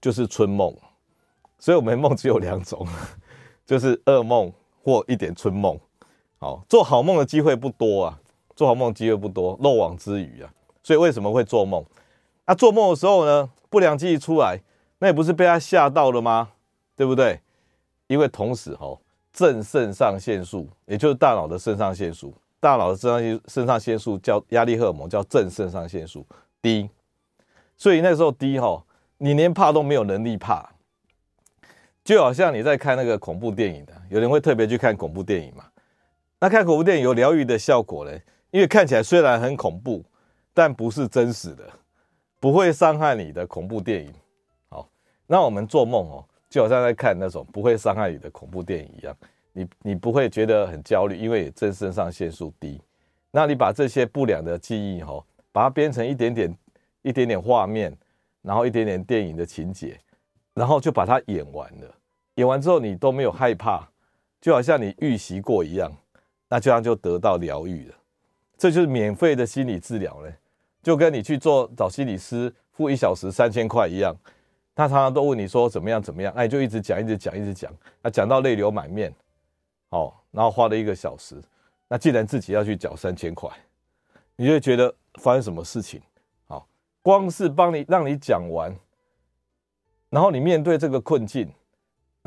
[0.00, 0.72] 就是春梦。
[1.58, 2.86] 所以我们梦只有两种，
[3.66, 5.78] 就是噩梦或一点春梦。
[6.38, 8.20] 好，做好梦的机会不多啊。
[8.56, 10.50] 做好梦机会不多，漏网之鱼啊！
[10.82, 11.84] 所以为什么会做梦？
[12.44, 14.58] 那、做梦的时候呢，不良记忆出来，
[14.98, 16.48] 那也不是被他吓到了吗？
[16.96, 17.40] 对不对？
[18.08, 18.98] 因为同时哦，
[19.32, 26.26] 正肾上腺素，也就是大脑的肾上腺素，大脑的肾上腺肾上腺素叫压力荷尔蒙，叫正肾上腺素
[26.60, 26.90] 低，
[27.76, 28.84] 所以那时候低哈，
[29.18, 30.68] 你连怕都没有能力怕，
[32.08, 35.66] 就好像你在看那个恐怖电影的，有人会特别去看恐怖电影嘛？
[36.40, 38.22] 那看恐怖电影有疗愈的效果嘞。
[38.50, 40.02] 因为看起来虽然很恐怖，
[40.54, 41.68] 但不是真实的，
[42.40, 44.10] 不会伤害你的恐怖电影。
[44.70, 44.88] 好，
[45.26, 49.14] 那我们做梦哦，就好像在看那种不会伤害你的恐怖电影一样，
[49.52, 52.80] 你你不会觉得很焦虑，因为正肾上腺素低。
[53.30, 56.56] 那你把这些不良的记忆哦，把它编成一点点、
[57.02, 57.94] 一点点画面，
[58.40, 60.00] 然后一点点电影的情节，
[60.54, 61.94] 然后就把它演完了。
[62.38, 63.88] 演完之后你都没有害怕，
[64.40, 65.92] 就好像你预习过一样，
[66.48, 67.94] 那这样就得到疗愈了。
[68.56, 70.32] 这就是免费的心理治疗嘞，
[70.80, 74.14] 就跟你去做找心理师付一小时三千块一样。
[74.72, 79.12] 他常常都问你说怎么样怎么样，哎，就一直讲一直讲一直讲，那讲到泪流满面，
[79.88, 81.42] 哦，然后花了一个小时，
[81.88, 83.50] 那既然自己要去缴三千块，
[84.36, 86.00] 你就觉得发生什么事情？
[86.46, 86.68] 好，
[87.02, 88.72] 光是帮你让你讲完，
[90.08, 91.50] 然后你面对这个困境，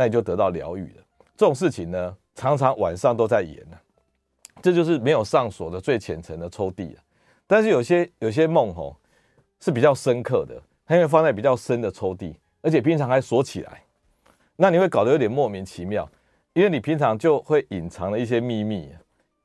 [0.01, 1.03] 那你就得到疗愈了。
[1.37, 3.77] 这种事情呢，常常晚上都在演呢，
[4.63, 7.03] 这就是没有上锁的最浅层的抽屉啊。
[7.45, 8.97] 但是有些有些梦吼
[9.59, 10.59] 是比较深刻的。
[10.87, 12.33] 它因为放在比较深的抽屉，
[12.63, 13.83] 而且平常还锁起来，
[14.55, 16.09] 那你会搞得有点莫名其妙，
[16.53, 18.89] 因为你平常就会隐藏了一些秘密，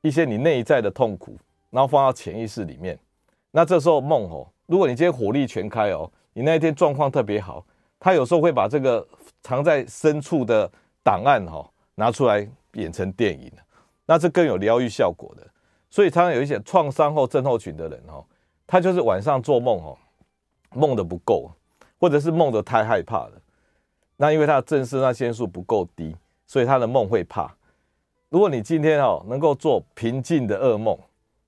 [0.01, 1.37] 一些你内在的痛苦，
[1.69, 2.97] 然后放到潜意识里面。
[3.51, 7.63] 那这时候梦吼，如果你今天火力全开哦，你那一天状况特别好，
[7.99, 9.07] 他有时候会把这个
[9.47, 10.69] 藏在深处的
[11.01, 13.49] 档案哈拿出来演成电影，
[14.05, 15.47] 那这更有疗愈效果的。
[15.89, 18.25] 所以常常有一些创伤后症候群的人哦，
[18.67, 19.97] 他就是晚上做梦哦。
[20.75, 21.49] 梦的不够，
[21.97, 23.31] 或者是梦的太害怕了，
[24.17, 26.13] 那因为他的正视那线素不够低，
[26.45, 27.49] 所以他的梦会怕。
[28.27, 30.99] 如果你今天哦能够做平静的噩梦，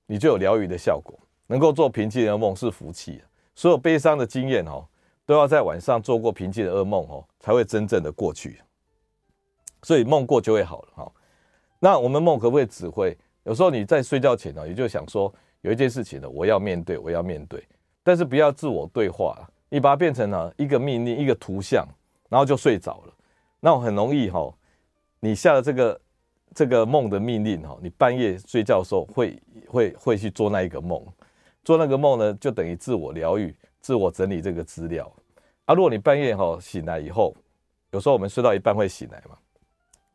[0.06, 1.14] 你就有疗愈的效果。
[1.48, 3.22] 能够做平静的梦是福气，
[3.54, 4.86] 所有悲伤的经验哦，
[5.30, 8.60] 都要在晚上做过平静的噩梦哦，才会真正的过去。
[9.80, 11.12] 所以梦过就会好了哈。
[11.78, 13.16] 那我们梦可不可以指挥？
[13.44, 17.64] 有时候你在睡觉前呢，也就想说有一件事情呢，我要面对，我要面对。
[18.02, 21.86] 但是不要自我对话，你把它变成了一个命令、一个图像，
[22.28, 23.14] 然后就睡着了。
[23.60, 24.52] 那我很容易哈，
[25.20, 26.00] 你下了这个
[26.56, 31.00] 这个梦的命令哈，你半夜睡觉的时候会会会去做那一个梦，
[31.62, 35.08] 做那个梦呢，就等于自我疗愈、自我整理这个资料。
[35.70, 37.32] 啊，如果你半夜哈醒来以后，
[37.92, 39.36] 有时候我们睡到一半会醒来嘛，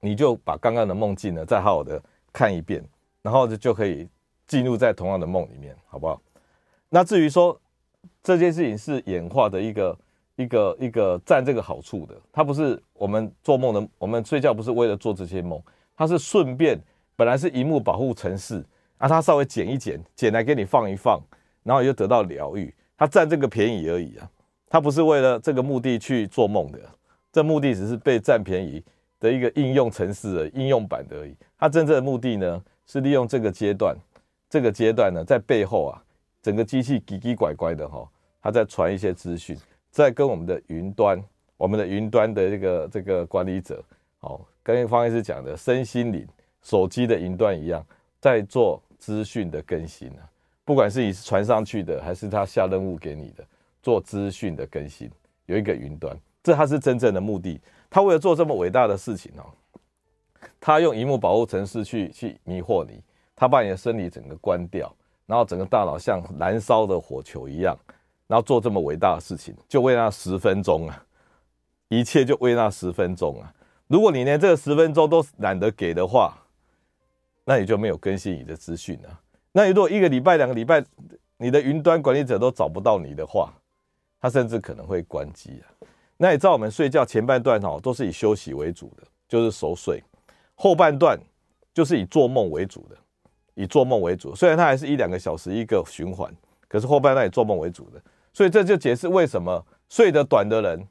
[0.02, 2.02] 你就把刚刚的梦境呢再好好的
[2.34, 2.84] 看一遍，
[3.22, 4.06] 然后就就可以
[4.46, 6.22] 进入在同样的梦里面，好不好？
[6.90, 7.58] 那至于说。
[8.22, 9.98] 这件事情是演化的一个
[10.36, 15.60] 一个一个占这个好处的，它不是我们做梦的，我们睡觉不是为了做这些梦，
[15.96, 16.80] 它是顺便
[17.16, 18.64] 本来是萤幕保护程式，
[18.98, 21.20] 啊，它稍微剪一剪，剪来给你放一放，
[21.64, 24.30] 然后你就得到疗愈，它占这个便宜而已啊，
[24.70, 26.80] 他不是为了这个目的去做梦的，
[27.32, 28.84] 这目的只是被占便宜
[29.20, 33.96] 的一个应用程式的应用版而已，他真正的目的呢是利用这个阶段，
[34.50, 36.02] 这个阶段呢在背后啊。
[36.42, 38.08] 整个机器奇奇怪怪的哈，
[38.40, 39.58] 他在传一些资讯，
[39.90, 41.20] 在跟我们的云端，
[41.58, 43.84] 我们的云端的这个这个管理者，
[44.20, 46.24] 哦，跟方医师讲的身心灵
[46.62, 47.84] 手机的云端一样，
[48.22, 50.22] 在做资讯的更新啊。
[50.64, 53.44] 不管是你传上去的，还是他下任务给你的，
[53.86, 55.08] 做资讯的更新，
[55.46, 57.62] 有一个云端，这它是真正的目的。
[57.88, 59.46] 他为了做这么伟大的事情哦，
[60.60, 63.00] 他用萤幕保护程式去去迷惑你，
[63.36, 64.92] 他把你的生理整个关掉。
[65.28, 67.78] 然后整个大脑像燃烧的火球一样，
[68.26, 71.06] 然后做这么伟大的事情，就为那十分钟啊，
[71.90, 73.54] 一切就为那十分钟啊。
[73.86, 76.36] 如果你连这个十分钟都懒得给的话，
[77.44, 79.20] 那你就没有更新你的资讯了。
[79.52, 80.84] 那你如果一个礼拜、两个礼拜，
[81.38, 83.54] 你的云端管理者都找不到你的话，
[84.26, 85.70] 他甚至可能会关机啊。
[86.18, 90.02] 那你知道我们睡觉前半段哦，都是以休息为主的，就是熟睡；
[90.56, 91.20] 后半段
[91.74, 92.98] 就是以做梦为主的。
[93.54, 96.30] 以做梦为主，虽然它还是一两个小时一个循环，
[96.68, 98.02] 可是后半段以做梦为主的，
[98.34, 100.86] 所以这就解释为什么睡得短的人，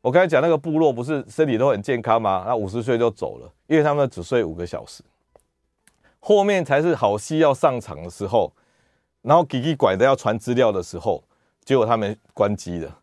[0.00, 2.44] 我刚才讲那个部落不是身体都很健康吗？
[2.46, 5.02] 那五十岁就走了，因为他们只睡五个小时，
[6.20, 8.52] 后面才是好戏要上场的时候，
[9.22, 11.24] 然后奇奇怪的要传资料的时候，
[11.64, 12.98] 结果他们关机了，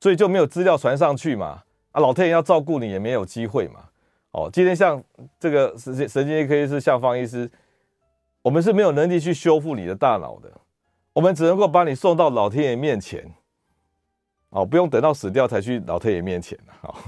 [0.00, 3.80] 所以就没有资料传上去嘛，啊，老天爷要照顾你也没有机会嘛，
[4.32, 5.02] 哦，今天像
[5.40, 7.50] 这个神经神经科医师像方医师。
[8.44, 10.50] 我们是没有能力去修复你的大脑的，
[11.12, 13.24] 我们只能够把你送到老天爷面前，
[14.48, 16.98] 哦，不用等到死掉才去老天爷面前，好，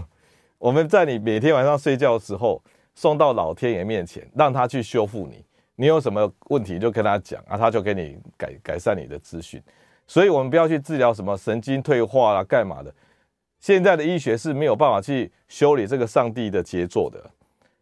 [0.58, 2.62] 我们在你每天晚上睡觉的时候
[2.94, 9.60] 送到老天爷面前，让他去修复你，你有什么问题就跟他讲啊，他就给你改改善你的资讯，
[10.06, 12.94] 所以我们不要去治疗什么神经退化啦、干嘛的，
[13.58, 17.30] 现在的医学是没有办法去修理这个上帝的杰作的，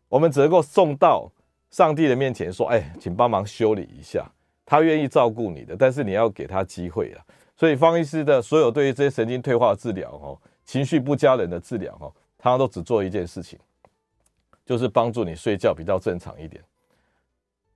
[0.09, 1.31] 我们只能够送到。
[1.73, 4.31] 上帝的面前说：“哎，请帮忙修理一下。
[4.67, 7.25] 他愿意照顾你的，但是你要给他机会啊。
[7.57, 13.59] 所以方医师的所有对于这些神经退化的治疗，哦，情绪不佳人的治疗，哦，他都只做一件事情，
[14.67, 16.63] 就是帮助你睡觉比较正常一点，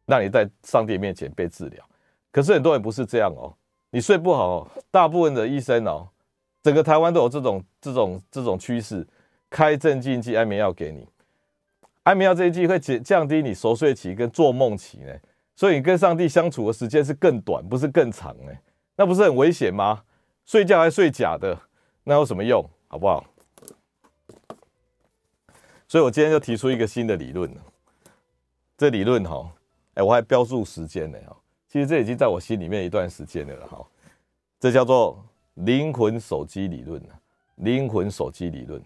[0.04, 1.82] 让你在上帝面前被治疗。
[2.30, 3.50] 可是很多人不是这样哦，
[3.96, 6.06] 你睡不好，大部分的医生哦，
[6.62, 9.08] 整个台湾都有这种这种这种趋势，
[9.48, 11.08] 开镇静剂安眠药给你。
[12.02, 15.14] 安眠药这一剂会减降低你熟睡期跟做梦期呢，
[15.54, 18.52] 所以你跟上帝相处的时间是更短，不是更长呢，
[18.96, 20.02] 那不是很危险吗？
[20.44, 21.58] 睡觉还睡假的，
[22.04, 22.62] 那有什么用？
[22.88, 23.24] 好不好？
[25.88, 27.50] 所以我今天就提出一个新的理论。
[28.76, 29.50] 这理论哈，
[29.94, 31.34] 哎，我还标注时间呢哈。
[31.76, 33.86] 其实这已经在我心里面一段时间了了哈。
[34.58, 35.22] 这叫做
[35.56, 36.98] 灵魂手机理论，
[37.56, 38.82] 灵魂手机理论。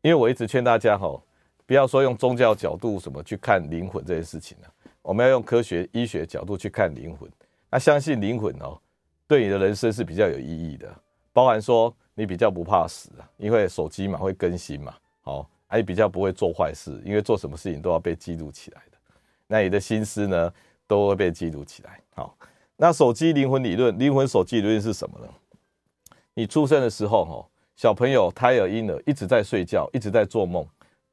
[0.00, 1.22] 因为我一直劝大家哈，
[1.66, 4.56] 不要说用宗教角度什么去看灵魂这件事情。
[5.02, 7.30] 我们要用科学医学角度去看灵魂，
[7.68, 8.80] 那相信灵魂哦，
[9.28, 10.90] 对你的人生是比较有意义的，
[11.34, 18.96] 包含说你比较不怕死啊，因为手机嘛会更新嘛，好，还比较不会做坏事，因为做什么事情都要被记录起来的，
[19.46, 20.50] 那你的心思呢
[20.90, 22.00] 都会被记录起来。
[22.16, 22.36] 好，
[22.76, 25.28] 那手机灵魂理论，灵魂手机理论是什么呢？
[26.34, 30.66] 你出生的时候哈，小朋友胎儿婴儿一直在睡觉，一直在做梦，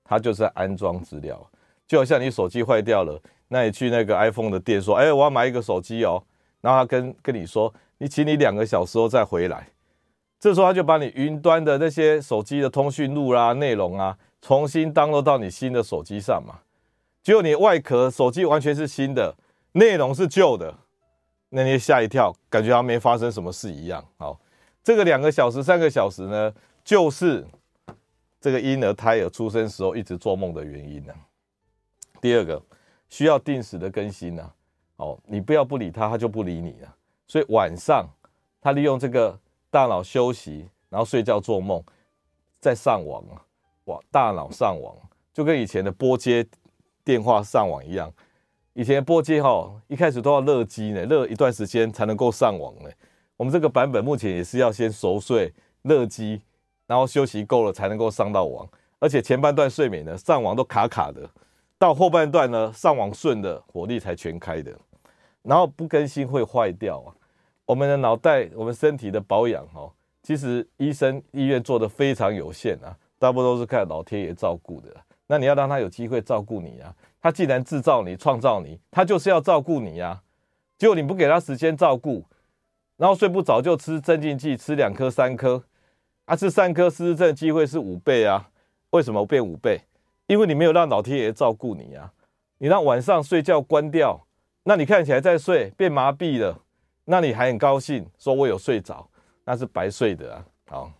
[0.03, 1.39] 他就是在安装资料，
[1.87, 3.21] 就好像你手机坏掉了。
[3.49, 6.23] 那你去那个 iPhone 的店说，哎，我要买一个手机哦，
[6.59, 9.69] 然后他跟跟你说，你请你两个小时后再回来，
[10.39, 16.61] 这时候他就把你云端的那些手机的通讯录啦、内容啊，重新 download 到你新的手机上嘛。
[17.21, 19.35] 结果你外壳手机完全是新的，
[19.77, 20.73] 内容是旧的，
[21.49, 24.03] 那你吓一跳，感觉好像没发生什么事一样。
[24.17, 24.39] 好，
[24.83, 27.45] 这个两个小时、三个小时呢，就是
[28.41, 31.13] 这个婴儿胎儿出生时候一直做梦的原因呢。
[32.19, 32.61] 第二个。
[33.09, 34.51] 需要定时的更新呢，
[34.97, 36.93] 哦，你不要不理他，他就不理你了。
[37.25, 38.05] 所以晚上
[38.59, 39.39] 他利用这个
[39.71, 41.81] 大脑休息，然后睡觉做梦，
[42.59, 43.39] 再上网啊，
[43.85, 44.93] 哇，大脑上网
[45.33, 46.45] 就跟以前的拨接
[47.05, 48.11] 电话上网一样。
[48.77, 52.89] 以前拨接哈，一开始都要热机呢，热一段时间才能够上网呢。
[53.35, 56.39] 我们这个版本目前也是要先熟睡、热机，
[56.85, 61.27] 然后休息够了才能够上到网，而且前半段睡眠呢，上网都卡卡的。
[61.79, 64.71] 到后半段呢，上网顺的火力才全开的，
[65.41, 67.09] 然后不更新会坏掉啊。
[67.65, 74.95] 我们的脑袋，我们身体的保养哦，其实医生医院做的非常有限啊，大部分都是看老天爷照顾的。
[75.25, 80.21] 那你要让他有机会照顾你啊，他既然制造你、创造你，他就是要照顾你呀。
[80.77, 82.23] 结果你不给他时间照顾，
[82.97, 85.63] 然后睡不着就吃镇静剂，吃两颗、三颗，
[86.25, 88.49] 啊，吃三颗失智症机会是五倍啊？
[88.91, 89.82] 为什么变五倍？
[90.27, 92.13] 因为你没有让老天爷照顾你啊，
[92.60, 94.27] 你让晚上睡觉关掉，
[94.63, 96.60] 那你看起来在睡，变麻痹了，
[97.06, 99.10] 那你还很高兴说我有睡着，
[99.45, 100.45] 那是白睡的啊。
[100.69, 100.91] 好，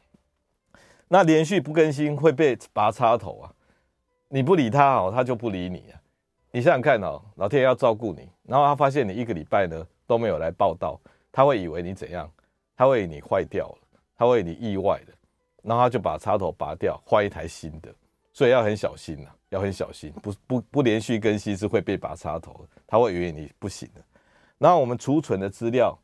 [1.10, 3.54] 那连续不更新会被拔插头啊，
[4.30, 6.02] 你不理他哦，他就不理你啊。
[6.52, 11.00] 你想想看哦，老天爷要照顾你，然后他发现你一个礼拜呢都没有来报到，
[11.32, 12.30] 他会以为你怎样？
[12.76, 13.78] 他会以为你坏掉了，
[14.16, 15.14] 他会以为你意外的，
[15.64, 17.94] 然后他就把插头拔掉，换一台新的。
[18.32, 24.02] 所以要很小心呐，要很小心，不不不连续更新是会被拔插头，他会以为你不行的。
[24.60, 25.98] 然后我们储存的资料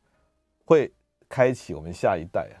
[0.64, 0.92] 会
[1.28, 2.58] 开启我们下一代啊。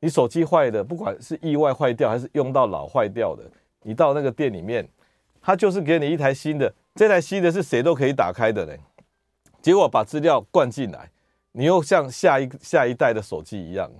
[0.00, 3.44] 你手机坏的，不管是意外坏掉还是用到老坏掉的，
[3.82, 4.88] 你到那个店里面，
[5.42, 8.72] 他就是给你一台新的，这台新的是谁都可以打开的呢。
[9.60, 11.10] 结果把资料灌进来，
[11.52, 13.90] 你又像下一下一代的手机一样，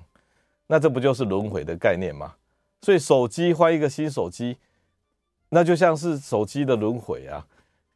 [0.66, 2.34] 那这不就是轮回的概念吗？
[2.80, 4.56] 所以手机换一个新手机。
[5.48, 7.46] 那就像是手机的轮回啊，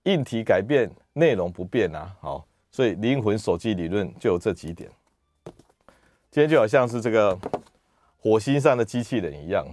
[0.05, 2.15] 硬体改变，内容不变啊。
[2.21, 4.89] 好，所以灵魂手机理论就有这几点。
[6.31, 7.37] 今天就好像是这个
[8.19, 9.67] 火星上的机器人一样。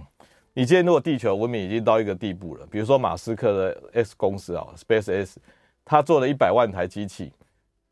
[0.58, 5.38] 你今天如果地球文明已经到一个地步了，比如说马斯克的 X 公司啊，Space X，
[5.84, 7.32] 他做了一百万台机器，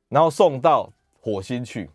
[0.09, 1.89] 然后送到火星去。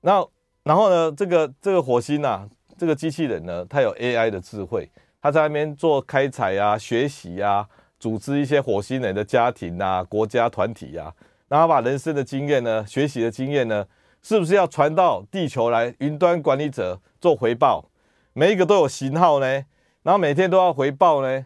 [0.00, 0.26] 那，
[0.62, 4.90] 然后呢，这个这个火星啊，这个机器人呢，它有 AI 的智慧。
[5.20, 7.68] 它在那边做开采啊、学习啊、
[8.00, 11.14] 组织一些火星人的家庭啊、国家团体啊，
[11.48, 13.86] 然后把人生的经验呢、学习的经验呢，
[14.22, 15.94] 是不是要传到地球来？
[15.98, 17.84] 云端管理者做回报，
[18.32, 19.62] 每一个都有型号呢，
[20.08, 21.44] 然后每天都要回报呢。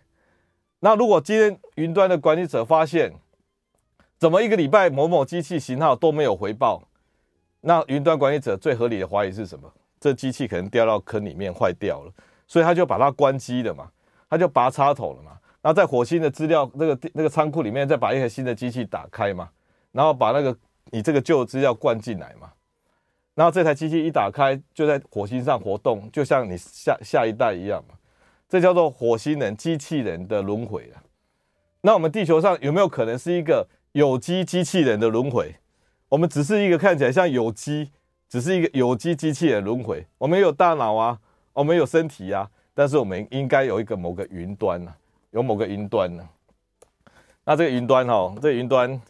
[0.79, 3.13] 那如果今天云端的管理者发现，
[4.19, 6.85] 怎么一个礼拜某某机器型号都没有回报，
[7.63, 9.69] 那云端管理者最合理的怀疑是什么？
[9.99, 12.13] 这机器可能掉到坑里面坏掉了。
[12.47, 13.91] 所以他就把它关机了嘛，
[14.31, 19.51] 他就拔插头了嘛，然后在火星的资料那个那个仓库里面再把一台新的机器打开嘛，
[19.91, 20.57] 然后把那个
[20.93, 22.53] 你这个旧资料灌进来嘛，
[23.35, 27.97] 然后这台机器一打开就在火星上活动，就像你下下一代一样嘛，
[28.53, 31.01] 这叫做火星人机器人的轮回啊。
[31.81, 35.55] 那我们地球上有没有可能是一个有机机器人的轮回？
[36.11, 37.91] 我们只是一个看起来像有机，
[38.29, 41.19] 只是一个有机机器人轮回，我们有大脑啊。
[41.55, 44.97] 我们有身体、啊，但是我们应该有一个某个云端呢、啊，
[45.31, 46.29] 有某个云端呢、
[47.45, 49.01] 那这个云端哈，这个云端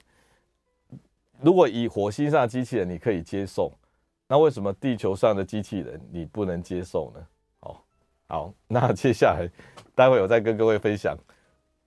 [1.40, 3.72] 如果以火星上的机器人你可以接受，
[4.28, 7.26] 那为什么地球上的机器人你不能接受呢？
[8.32, 9.46] 好， 那接下来
[9.94, 11.14] 待会我再跟各位分享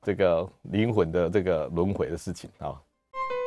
[0.04, 2.80] 这个灵魂的这个轮回的事情啊。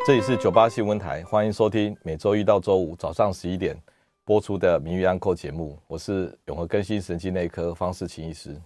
[0.05, 3.81] 这里是九八新闻台，欢迎收听每周一到周五早上十一点
[4.25, 8.61] 播出的《名誉安扣》节目，我是永和更新神经内科方世清医师。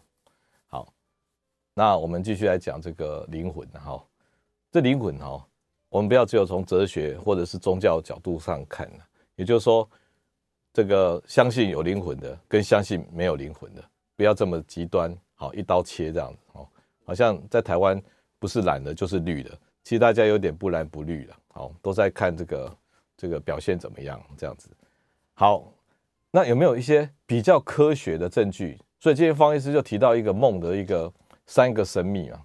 [0.66, 0.89] 好，
[1.74, 4.03] 那我们继续来讲这个灵魂哈。
[4.70, 5.47] 这灵魂哈，
[5.91, 8.91] 我们不要只有从哲学或者是宗教角度上看，
[9.37, 9.87] 也就是说，
[10.72, 13.85] 这个相信有灵魂的跟相信没有灵魂的，
[14.16, 16.66] 不要这么极端，好一刀切这样子哦。
[17.04, 18.00] 好像在台湾
[18.38, 19.50] 不是蓝的，就是绿的。
[19.82, 22.76] 其实大家有点不蓝不绿了，好，都在看这个
[23.16, 24.68] 这个表现怎么样这样子。
[25.34, 25.72] 好，
[26.30, 28.78] 那有没有一些比较科学的证据？
[29.00, 31.12] 所以今天方医师就提到一个梦的一个
[31.46, 32.40] 三个神秘啊，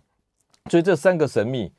[0.71, 1.71] 所以这三个神秘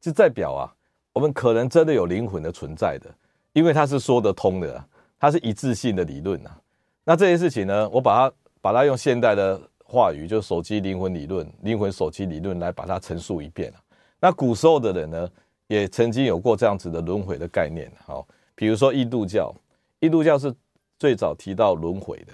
[0.00, 0.74] 就代表啊，
[1.12, 3.14] 我们可能真的有灵魂的存在的，
[3.52, 4.82] 因为它是说得通的，
[5.18, 6.58] 它是一致性的理论啊。
[7.04, 13.70] 那这些事情呢，我把它把它用现代的话语，就是手机灵魂理论、灵魂手机理论来把它陈述一遍。
[14.18, 15.28] 那古时候的人呢，
[15.66, 17.92] 也曾经有过这样子的轮回的概念。
[18.06, 19.54] 好，比如说印度教，
[20.00, 20.54] 印度教是
[20.98, 22.32] 最早提到轮回的。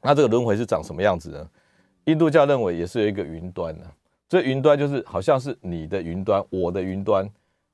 [0.00, 1.50] 那这个轮回是长什么样子呢？
[2.04, 3.84] 印度教认为也是有一个云端的，
[4.28, 7.28] 这云端就是好像是你的云端，我的云端，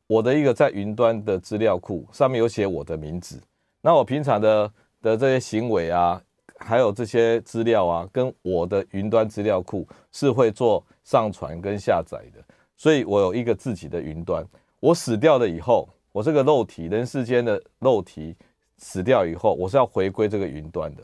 [0.09, 3.41] 我的一个在云端的资料库上面有写我的名字。
[3.83, 6.20] 那我平常的的这些行为啊，
[6.59, 12.42] 还有这些资料啊，跟我的云端资料库是会做上传跟下载的。
[12.76, 14.46] 所以我有一个自己的云端，
[14.80, 18.36] 我死掉了以后，我这个肉体，人世间的肉体
[18.78, 21.02] 死掉以后，我是要回归这个云端的，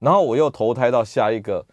[0.00, 1.64] 然后我又投胎到下一个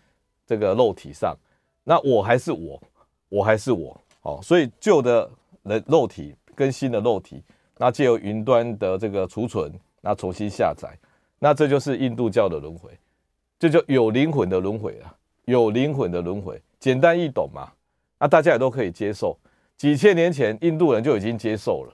[0.45, 1.36] 这个肉体上，
[1.84, 2.82] 那我还是我，
[3.30, 5.30] 我还是我，哦，所以旧的
[5.63, 7.43] 人肉体跟新的肉体，
[7.77, 9.71] 那借由云端的这个储存，
[10.01, 10.95] 那重新下载，
[11.39, 12.91] 那这就是印度教的轮回，
[13.60, 17.70] 这就有灵魂的轮回啊，有灵魂的轮回，简单易懂嘛。
[18.18, 19.38] 那大家也都可以接受，
[19.76, 21.93] 几千年前印度人就已经接受了，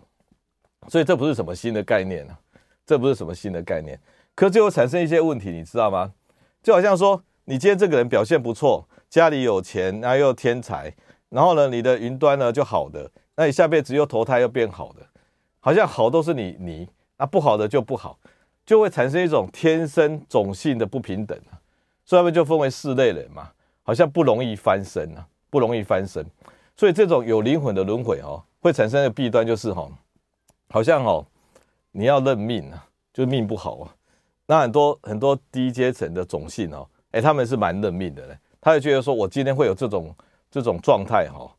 [0.87, 2.37] 所以这不是什么新的概念啊，
[2.85, 3.99] 这不是什么新的概念，
[4.35, 6.13] 可就会产生一些问题，你知道吗？
[6.61, 10.93] 就好像说，你今天这个人表现不错，家里有钱，然后又天才，
[11.29, 15.03] 然后呢，你的云端呢就好的，那你下辈子又投胎又变好的，
[15.59, 16.87] 好像好都是你你，
[17.17, 18.19] 那不好的就不好，
[18.65, 21.39] 就会产生一种天生种姓的不平等，
[22.05, 23.51] 所以他们就分为四类人嘛，
[23.83, 25.25] 好像不容易翻身啊。
[25.47, 26.25] 不容易翻身，
[26.75, 29.89] 所以这种有灵魂的轮回哦，会产生的弊端就是哈，
[30.69, 31.25] 好像哦，
[31.91, 33.95] 你要认命啊，就命不好啊。
[34.47, 38.37] 那很多很多低阶层的种姓哦，哎，他们是蛮认命的嘞。
[38.59, 40.13] 他就觉得说，我今天会有这种
[40.51, 41.49] 这种状态哈，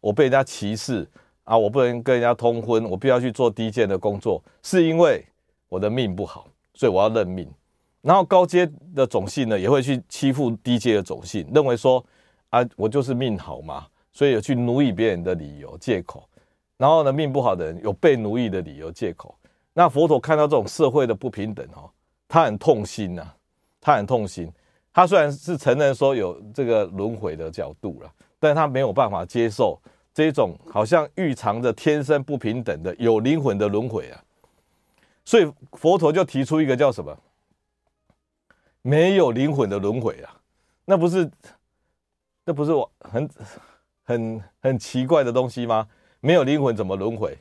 [0.00, 1.08] 我被人家歧视
[1.44, 5.24] 啊，我不能跟人家通婚，我必须要去做低贱的工作，是因为
[5.68, 7.48] 我的命不好，所以我要认命。
[8.02, 12.04] 然后高阶的种姓呢，也会去欺负低阶的种姓，认为说。
[12.50, 16.28] 啊，我就是命好嘛，所以有去奴役别人的理由借口，
[16.76, 19.32] 然后呢，命不好的人有被奴役的理由借口。
[19.72, 21.88] 那佛陀看到这种社会的不平等哦，
[22.26, 23.24] 他很痛心呐，
[23.80, 24.52] 他很痛心。
[24.92, 29.80] 他虽然是承认说有这个轮回的角度了，但他没有办法接受
[30.12, 34.20] 这种好像蕴藏着天生不平等的有灵魂的轮回啊。
[35.24, 37.16] 所以佛陀就提出一个叫什么？
[38.82, 40.40] 没有灵魂的轮回啊，
[40.84, 41.30] 那不是？
[42.46, 43.30] 这不是我很
[44.02, 45.86] 很很奇怪的东西吗？
[46.20, 47.38] 没有灵魂怎么轮回？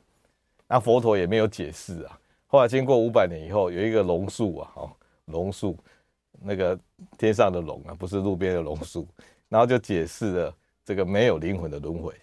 [0.68, 2.20] 那佛陀也没有解释啊。
[2.46, 4.92] 后来经过五百年以后，有一个龙树啊，哦，
[5.26, 5.76] 龙树，
[6.42, 6.78] 那个
[7.18, 9.08] 天上的龙啊，不是路边的龙树，
[9.48, 12.14] 然后就解释了这个没有灵魂的轮回。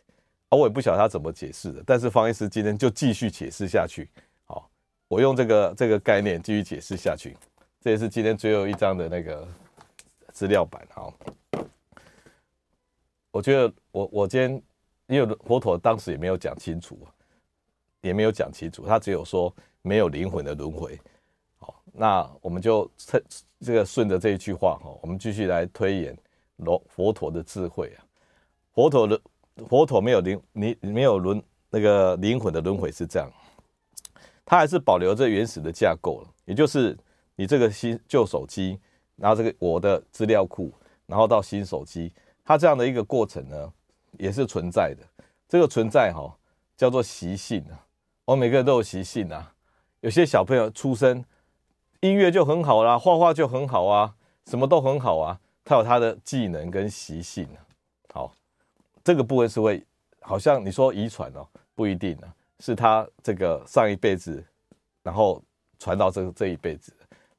[0.48, 4.08] 啊，我也不晓得他怎么解释的，但是方医师今天就继续解释下去。
[4.44, 4.70] 好，
[5.08, 7.36] 我用这个这个概念继续解释下去。
[7.86, 9.46] 这也是今天最后一张的那个
[10.32, 11.14] 资料版，好。
[13.30, 14.60] 我觉得我我今天
[15.06, 16.98] 因为佛陀当时也没有讲清楚，
[18.00, 20.98] 也没有讲清楚，他只有说没有灵魂的轮回。
[21.58, 23.22] 好，那我们就趁
[23.60, 26.18] 这个顺着这一句话哈，我们继续来推演
[26.58, 28.02] 佛佛陀的智慧啊。
[28.72, 29.20] 佛陀的
[29.68, 33.30] 佛陀没有灵你没有轮那个灵魂的轮回是这样，
[34.44, 36.98] 他还是保留着原始的架构了，也就是
[37.36, 38.78] 你这个新旧手机，
[39.16, 40.72] 然后这个我的资料库，
[41.06, 42.12] 然后到新手机。
[42.44, 43.72] 它这样的一个过程呢，
[44.18, 45.06] 也是存在的。
[45.48, 46.36] 这个存在哈，
[46.76, 47.86] 叫做习性啊。
[48.24, 49.52] 我们每个人都有习性啊。
[50.00, 51.24] 有些小朋友出生，
[52.00, 54.14] 音乐就很好啦，画画就很好啊，
[54.46, 55.40] 什么都很好啊。
[55.64, 57.48] 他有他的技能跟习性。
[58.12, 58.32] 好，
[59.02, 59.84] 这个部分是会，
[60.20, 64.44] 好像你说遗传哦，不一定啊，是他这个上一辈子
[65.02, 65.42] 然后
[65.78, 66.92] 传到这这一辈子，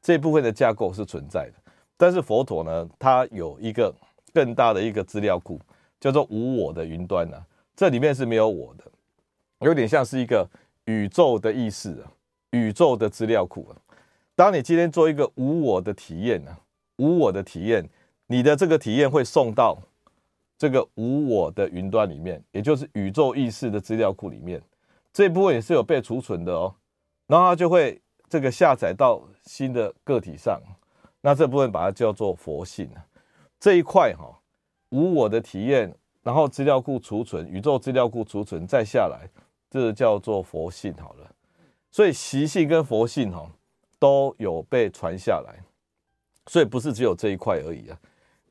[0.07, 1.71] 这部分的架构是存在的。
[1.97, 3.93] 但是佛陀呢，它有一个
[4.33, 5.59] 更大的一个资料库，
[5.99, 7.45] 叫做无我的云端呢、啊，
[7.75, 8.85] 这里面是没有我的，
[9.59, 10.49] 有点像是一个
[10.85, 12.13] 宇宙的意识啊，
[12.51, 13.75] 宇宙的资料库啊。
[14.33, 16.59] 当你今天做一个无我的体验呢、啊，
[16.99, 17.89] 无我的体验，
[18.27, 19.77] 你的这个体验会送到
[20.57, 24.61] 这个无我的云端里面，也就是宇宙意识的资料库里面，
[25.11, 26.73] 这部分也是有被储存的哦，
[27.27, 27.99] 然后它就会
[28.29, 30.61] 这个下载到新的个体上。
[31.21, 33.03] 那这部分把它叫做佛性啊，
[33.59, 34.39] 这一块哈，
[34.89, 39.27] 无我的体验，然后资料库储存，宇宙资料库储存，再下来，
[39.69, 41.31] 这叫做佛性好了。
[41.89, 43.49] 所以习性跟佛性哈
[43.97, 45.63] 都有被传下来，
[46.45, 47.97] 所以不是只有这一块而已啊。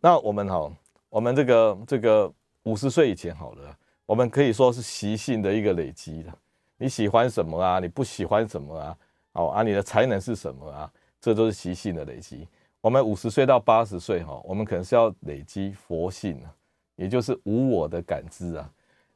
[0.01, 0.71] 那我们哈，
[1.09, 2.31] 我们这个这个
[2.65, 6.33] 五十岁以前好了，我们可以说是习性的一个累积的。
[6.79, 7.79] 你喜欢什么啊？
[7.79, 8.97] 你不喜欢什么啊？
[9.37, 10.91] 哦啊，你的才能是什么啊？
[11.21, 12.47] 这都是习性的累积。
[12.81, 16.55] 我们五十岁到八十岁哈，我们可能是要累积佛性啊，
[16.97, 18.71] 也就是无我的感知啊。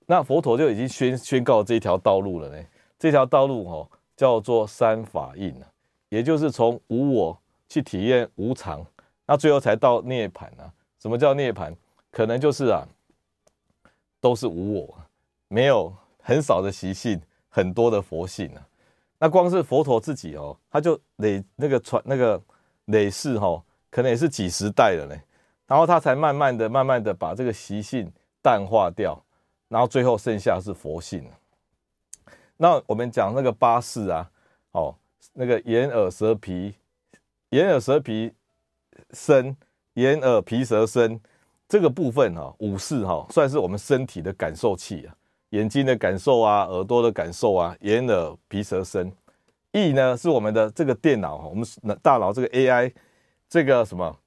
[0.06, 2.64] 那佛陀就已经宣宣告这条道路了呢。
[2.98, 5.66] 这条道路哈叫做三法印啊，
[6.08, 8.84] 也就是从无我去体验无常，
[9.26, 10.72] 那最后才到涅槃啊。
[10.98, 11.74] 什么叫涅槃？
[12.10, 12.86] 可能就是啊，
[14.20, 14.98] 都是无我，
[15.48, 18.66] 没有很少的习性，很多的佛性啊。
[19.20, 22.42] 那光是佛陀自己哦，他就累那个传那个。
[22.86, 25.16] 累世哈，可能也是几十代了呢，
[25.68, 28.10] 然后他才慢慢的、慢慢的把这个习性
[28.42, 29.22] 淡化掉，
[29.68, 31.24] 然后最后剩下是佛性。
[32.56, 34.28] 那我们讲那个八识啊，
[34.72, 34.92] 哦，
[35.34, 36.74] 那个眼耳舌皮，
[37.50, 38.32] 眼耳舌皮
[39.12, 39.56] 身，
[39.94, 41.20] 眼耳皮舌身
[41.68, 45.14] 这个部分哈，五识哈，算是我们身体的感受器啊，
[45.50, 49.12] 眼睛的感受啊，耳朵的感受啊，眼耳皮舌身。
[49.72, 51.64] 意呢，是我们的这个电脑哈，我们
[52.02, 52.92] 大脑这个 AI，
[53.48, 54.18] 这个什么，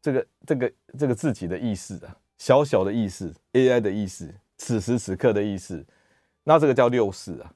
[0.00, 5.84] 这个这个这个自己的意识啊，小小的意识，AI 的意识，此时此刻的意识，
[6.44, 7.52] 那这个叫六识啊。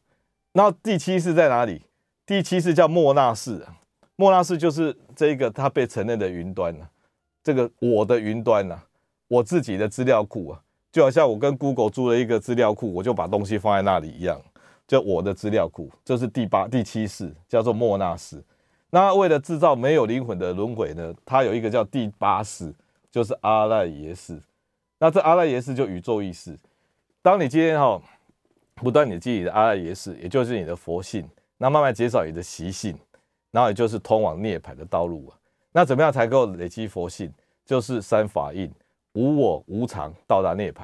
[0.52, 1.82] 那第七识在哪里？
[2.26, 3.76] 第七识叫莫那识啊。
[4.16, 6.90] 莫那识就是这个它被承认的云端啊，
[7.42, 8.84] 这个我的云端啊，
[9.28, 10.62] 我自己的资料库啊，
[10.93, 14.40] 就好像我跟 Google 租了一个资料库，我就把东西放在那里一样。
[14.86, 18.45] 就我的资料库，这是第八、第七世，叫做莫那识。
[18.90, 22.74] 那为了制造没有灵魂的轮回呢，它有一个叫第八世，
[23.11, 24.38] 就是阿赖耶识。
[24.99, 26.59] 那这阿赖耶识就宇宙意识。
[27.22, 27.99] 当你今天哈
[28.74, 31.26] 不断你记你的阿赖耶识，也就是你的佛性，
[31.57, 32.95] 那慢慢减少你的习性，
[33.51, 35.38] 然后也就是通往涅槃的道路啊。
[35.72, 37.32] 那怎么样才够累积佛性？
[37.64, 38.70] 就是三法印，
[39.12, 40.82] 无我无常，到达涅槃。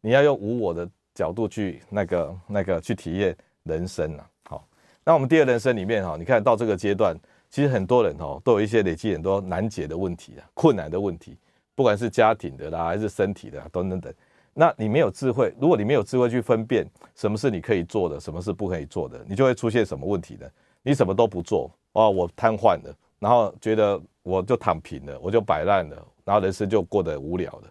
[0.00, 0.88] 你要用无我的。
[1.16, 4.68] 角度去那个那个去体验人生啊，好，
[5.02, 7.16] 那我们第二人生里面哈，你看到这个阶段，
[7.48, 11.34] 其实很多人哦都有一些累积很多难解的问题啊，困难的问题，
[11.74, 14.12] 不管是家庭的啦，还是身体的等等等。
[14.52, 20.46] 那你没有智慧，如果你没有智慧去分辨什么是你可以做的，什么是不可以做的，你就会出现什么问题呢？
[20.82, 27.70] 你什么都不做哦，我瘫痪了，然后觉得我就躺平了，我就摆烂了，然后人生就过得无聊了，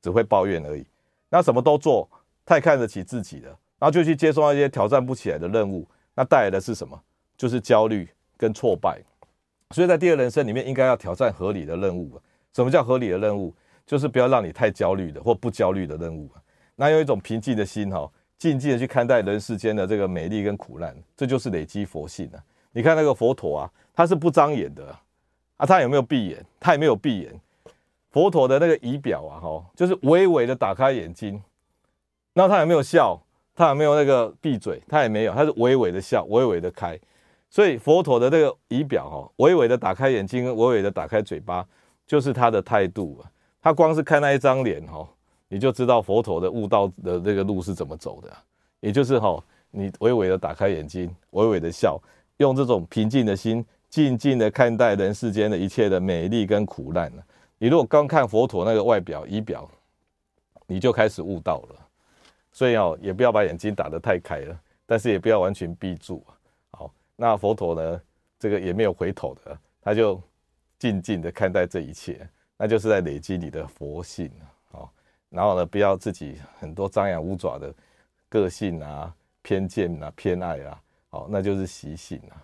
[0.00, 0.86] 只会抱怨而已。
[1.28, 2.08] 那什么都做。
[2.46, 7.02] 太看得起自己了，然后就去接受那些挑战不起来的任务，那带来的是什么？
[7.38, 9.00] 就是焦虑跟挫败。
[9.70, 12.20] 所以在第二人生里面，应该要挑战合理的任务。
[12.52, 13.54] 什么叫合理的任务？
[13.86, 16.30] 就是不要让你太焦虑的或不焦虑的任务。
[16.76, 22.44] 那用一种平静的心，哈，静静的去看待人世间的这个美丽跟苦难，这就是累积佛性啊。
[22.72, 24.94] 你看那个佛陀啊，他是不张眼的
[25.56, 26.44] 啊，他有没有闭眼？
[26.58, 27.32] 他也没有闭眼。
[28.10, 31.40] 佛陀的那个仪表啊，哈，就是微微的打开眼睛。
[32.32, 33.20] 那他有没有笑？
[33.56, 34.82] 他有没有那个闭嘴？
[34.88, 36.98] 他也没有，他是微微的笑，微微的开。
[37.48, 41.64] 所以佛陀的那个仪表哈，微微的打开眼睛，微微的打开嘴巴，
[42.04, 43.30] 就是他的态度啊。
[43.62, 45.08] 他光是看那一张脸哈，
[45.48, 48.32] 你就知道佛陀的悟道的这个路是怎么走的。
[48.80, 49.40] 也就是哈，
[49.70, 51.96] 你微微的打开眼睛，微微的笑，
[52.38, 53.64] 用这种平静的心，
[53.94, 57.12] 静静的看待人世间的一切的美丽跟苦难。
[57.58, 59.70] 你如果刚看佛陀那个外表仪表，
[60.66, 61.88] 你就开始悟道了。
[62.50, 66.26] 所以哦，也不要把眼睛打得太开了，但是也不要完全闭住。
[66.72, 68.00] 好，那佛陀呢，
[68.36, 70.20] 这个也没有回头的，他就
[70.76, 74.28] 静静的看待这一切，那就是在累积你的佛性。
[74.72, 74.92] 好，
[75.30, 77.72] 然后呢，不要自己很多张牙舞爪的
[78.28, 82.42] 个性啊、偏见啊、偏爱啊，好，那就是习性啊。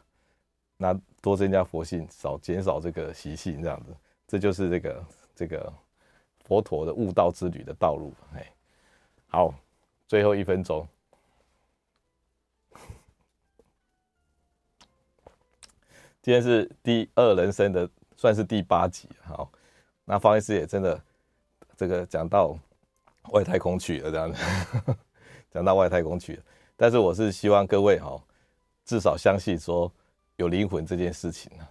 [0.83, 3.95] 那多增加佛性，少减少这个习性，这样子，
[4.27, 5.05] 这就是这个
[5.35, 5.71] 这个
[6.45, 8.15] 佛陀的悟道之旅的道路。
[8.35, 8.51] 哎，
[9.29, 9.55] 好。
[10.09, 10.85] 最后一分钟，
[16.21, 19.09] 今天是第二人生的，算是第八集。
[19.23, 19.49] 好，
[20.05, 21.01] 那方医师也真的
[21.77, 22.59] 这个讲到
[23.29, 24.43] 外太空去了，这样子，
[25.53, 26.43] 讲到外太空去了。
[26.75, 28.21] 但是我是希望各位哈，
[28.85, 29.93] 至少相信说
[30.41, 31.71] 有灵魂这件事情啊。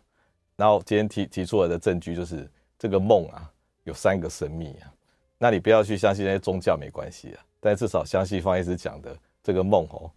[0.55, 3.51] 然后今天提提出来的证据就是这个梦啊，
[3.83, 4.93] 有三个神秘啊。
[5.37, 10.09] 那你不要去相信那些宗教没关系啊，但至少相信方医师讲的这个梦哦，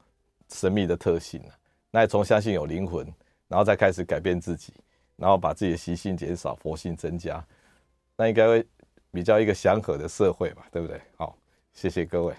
[0.50, 1.50] 神秘的特性啊。
[1.90, 3.06] 那从相信有灵魂。
[3.48, 4.72] 然后再开始改变自己，
[5.14, 7.44] 然后把自己的习性减少，佛性增加，
[8.16, 8.66] 那应该会
[9.10, 10.98] 比较一个祥和的社会吧，对不对？
[11.18, 11.36] 好，
[11.74, 12.34] 谢谢各位。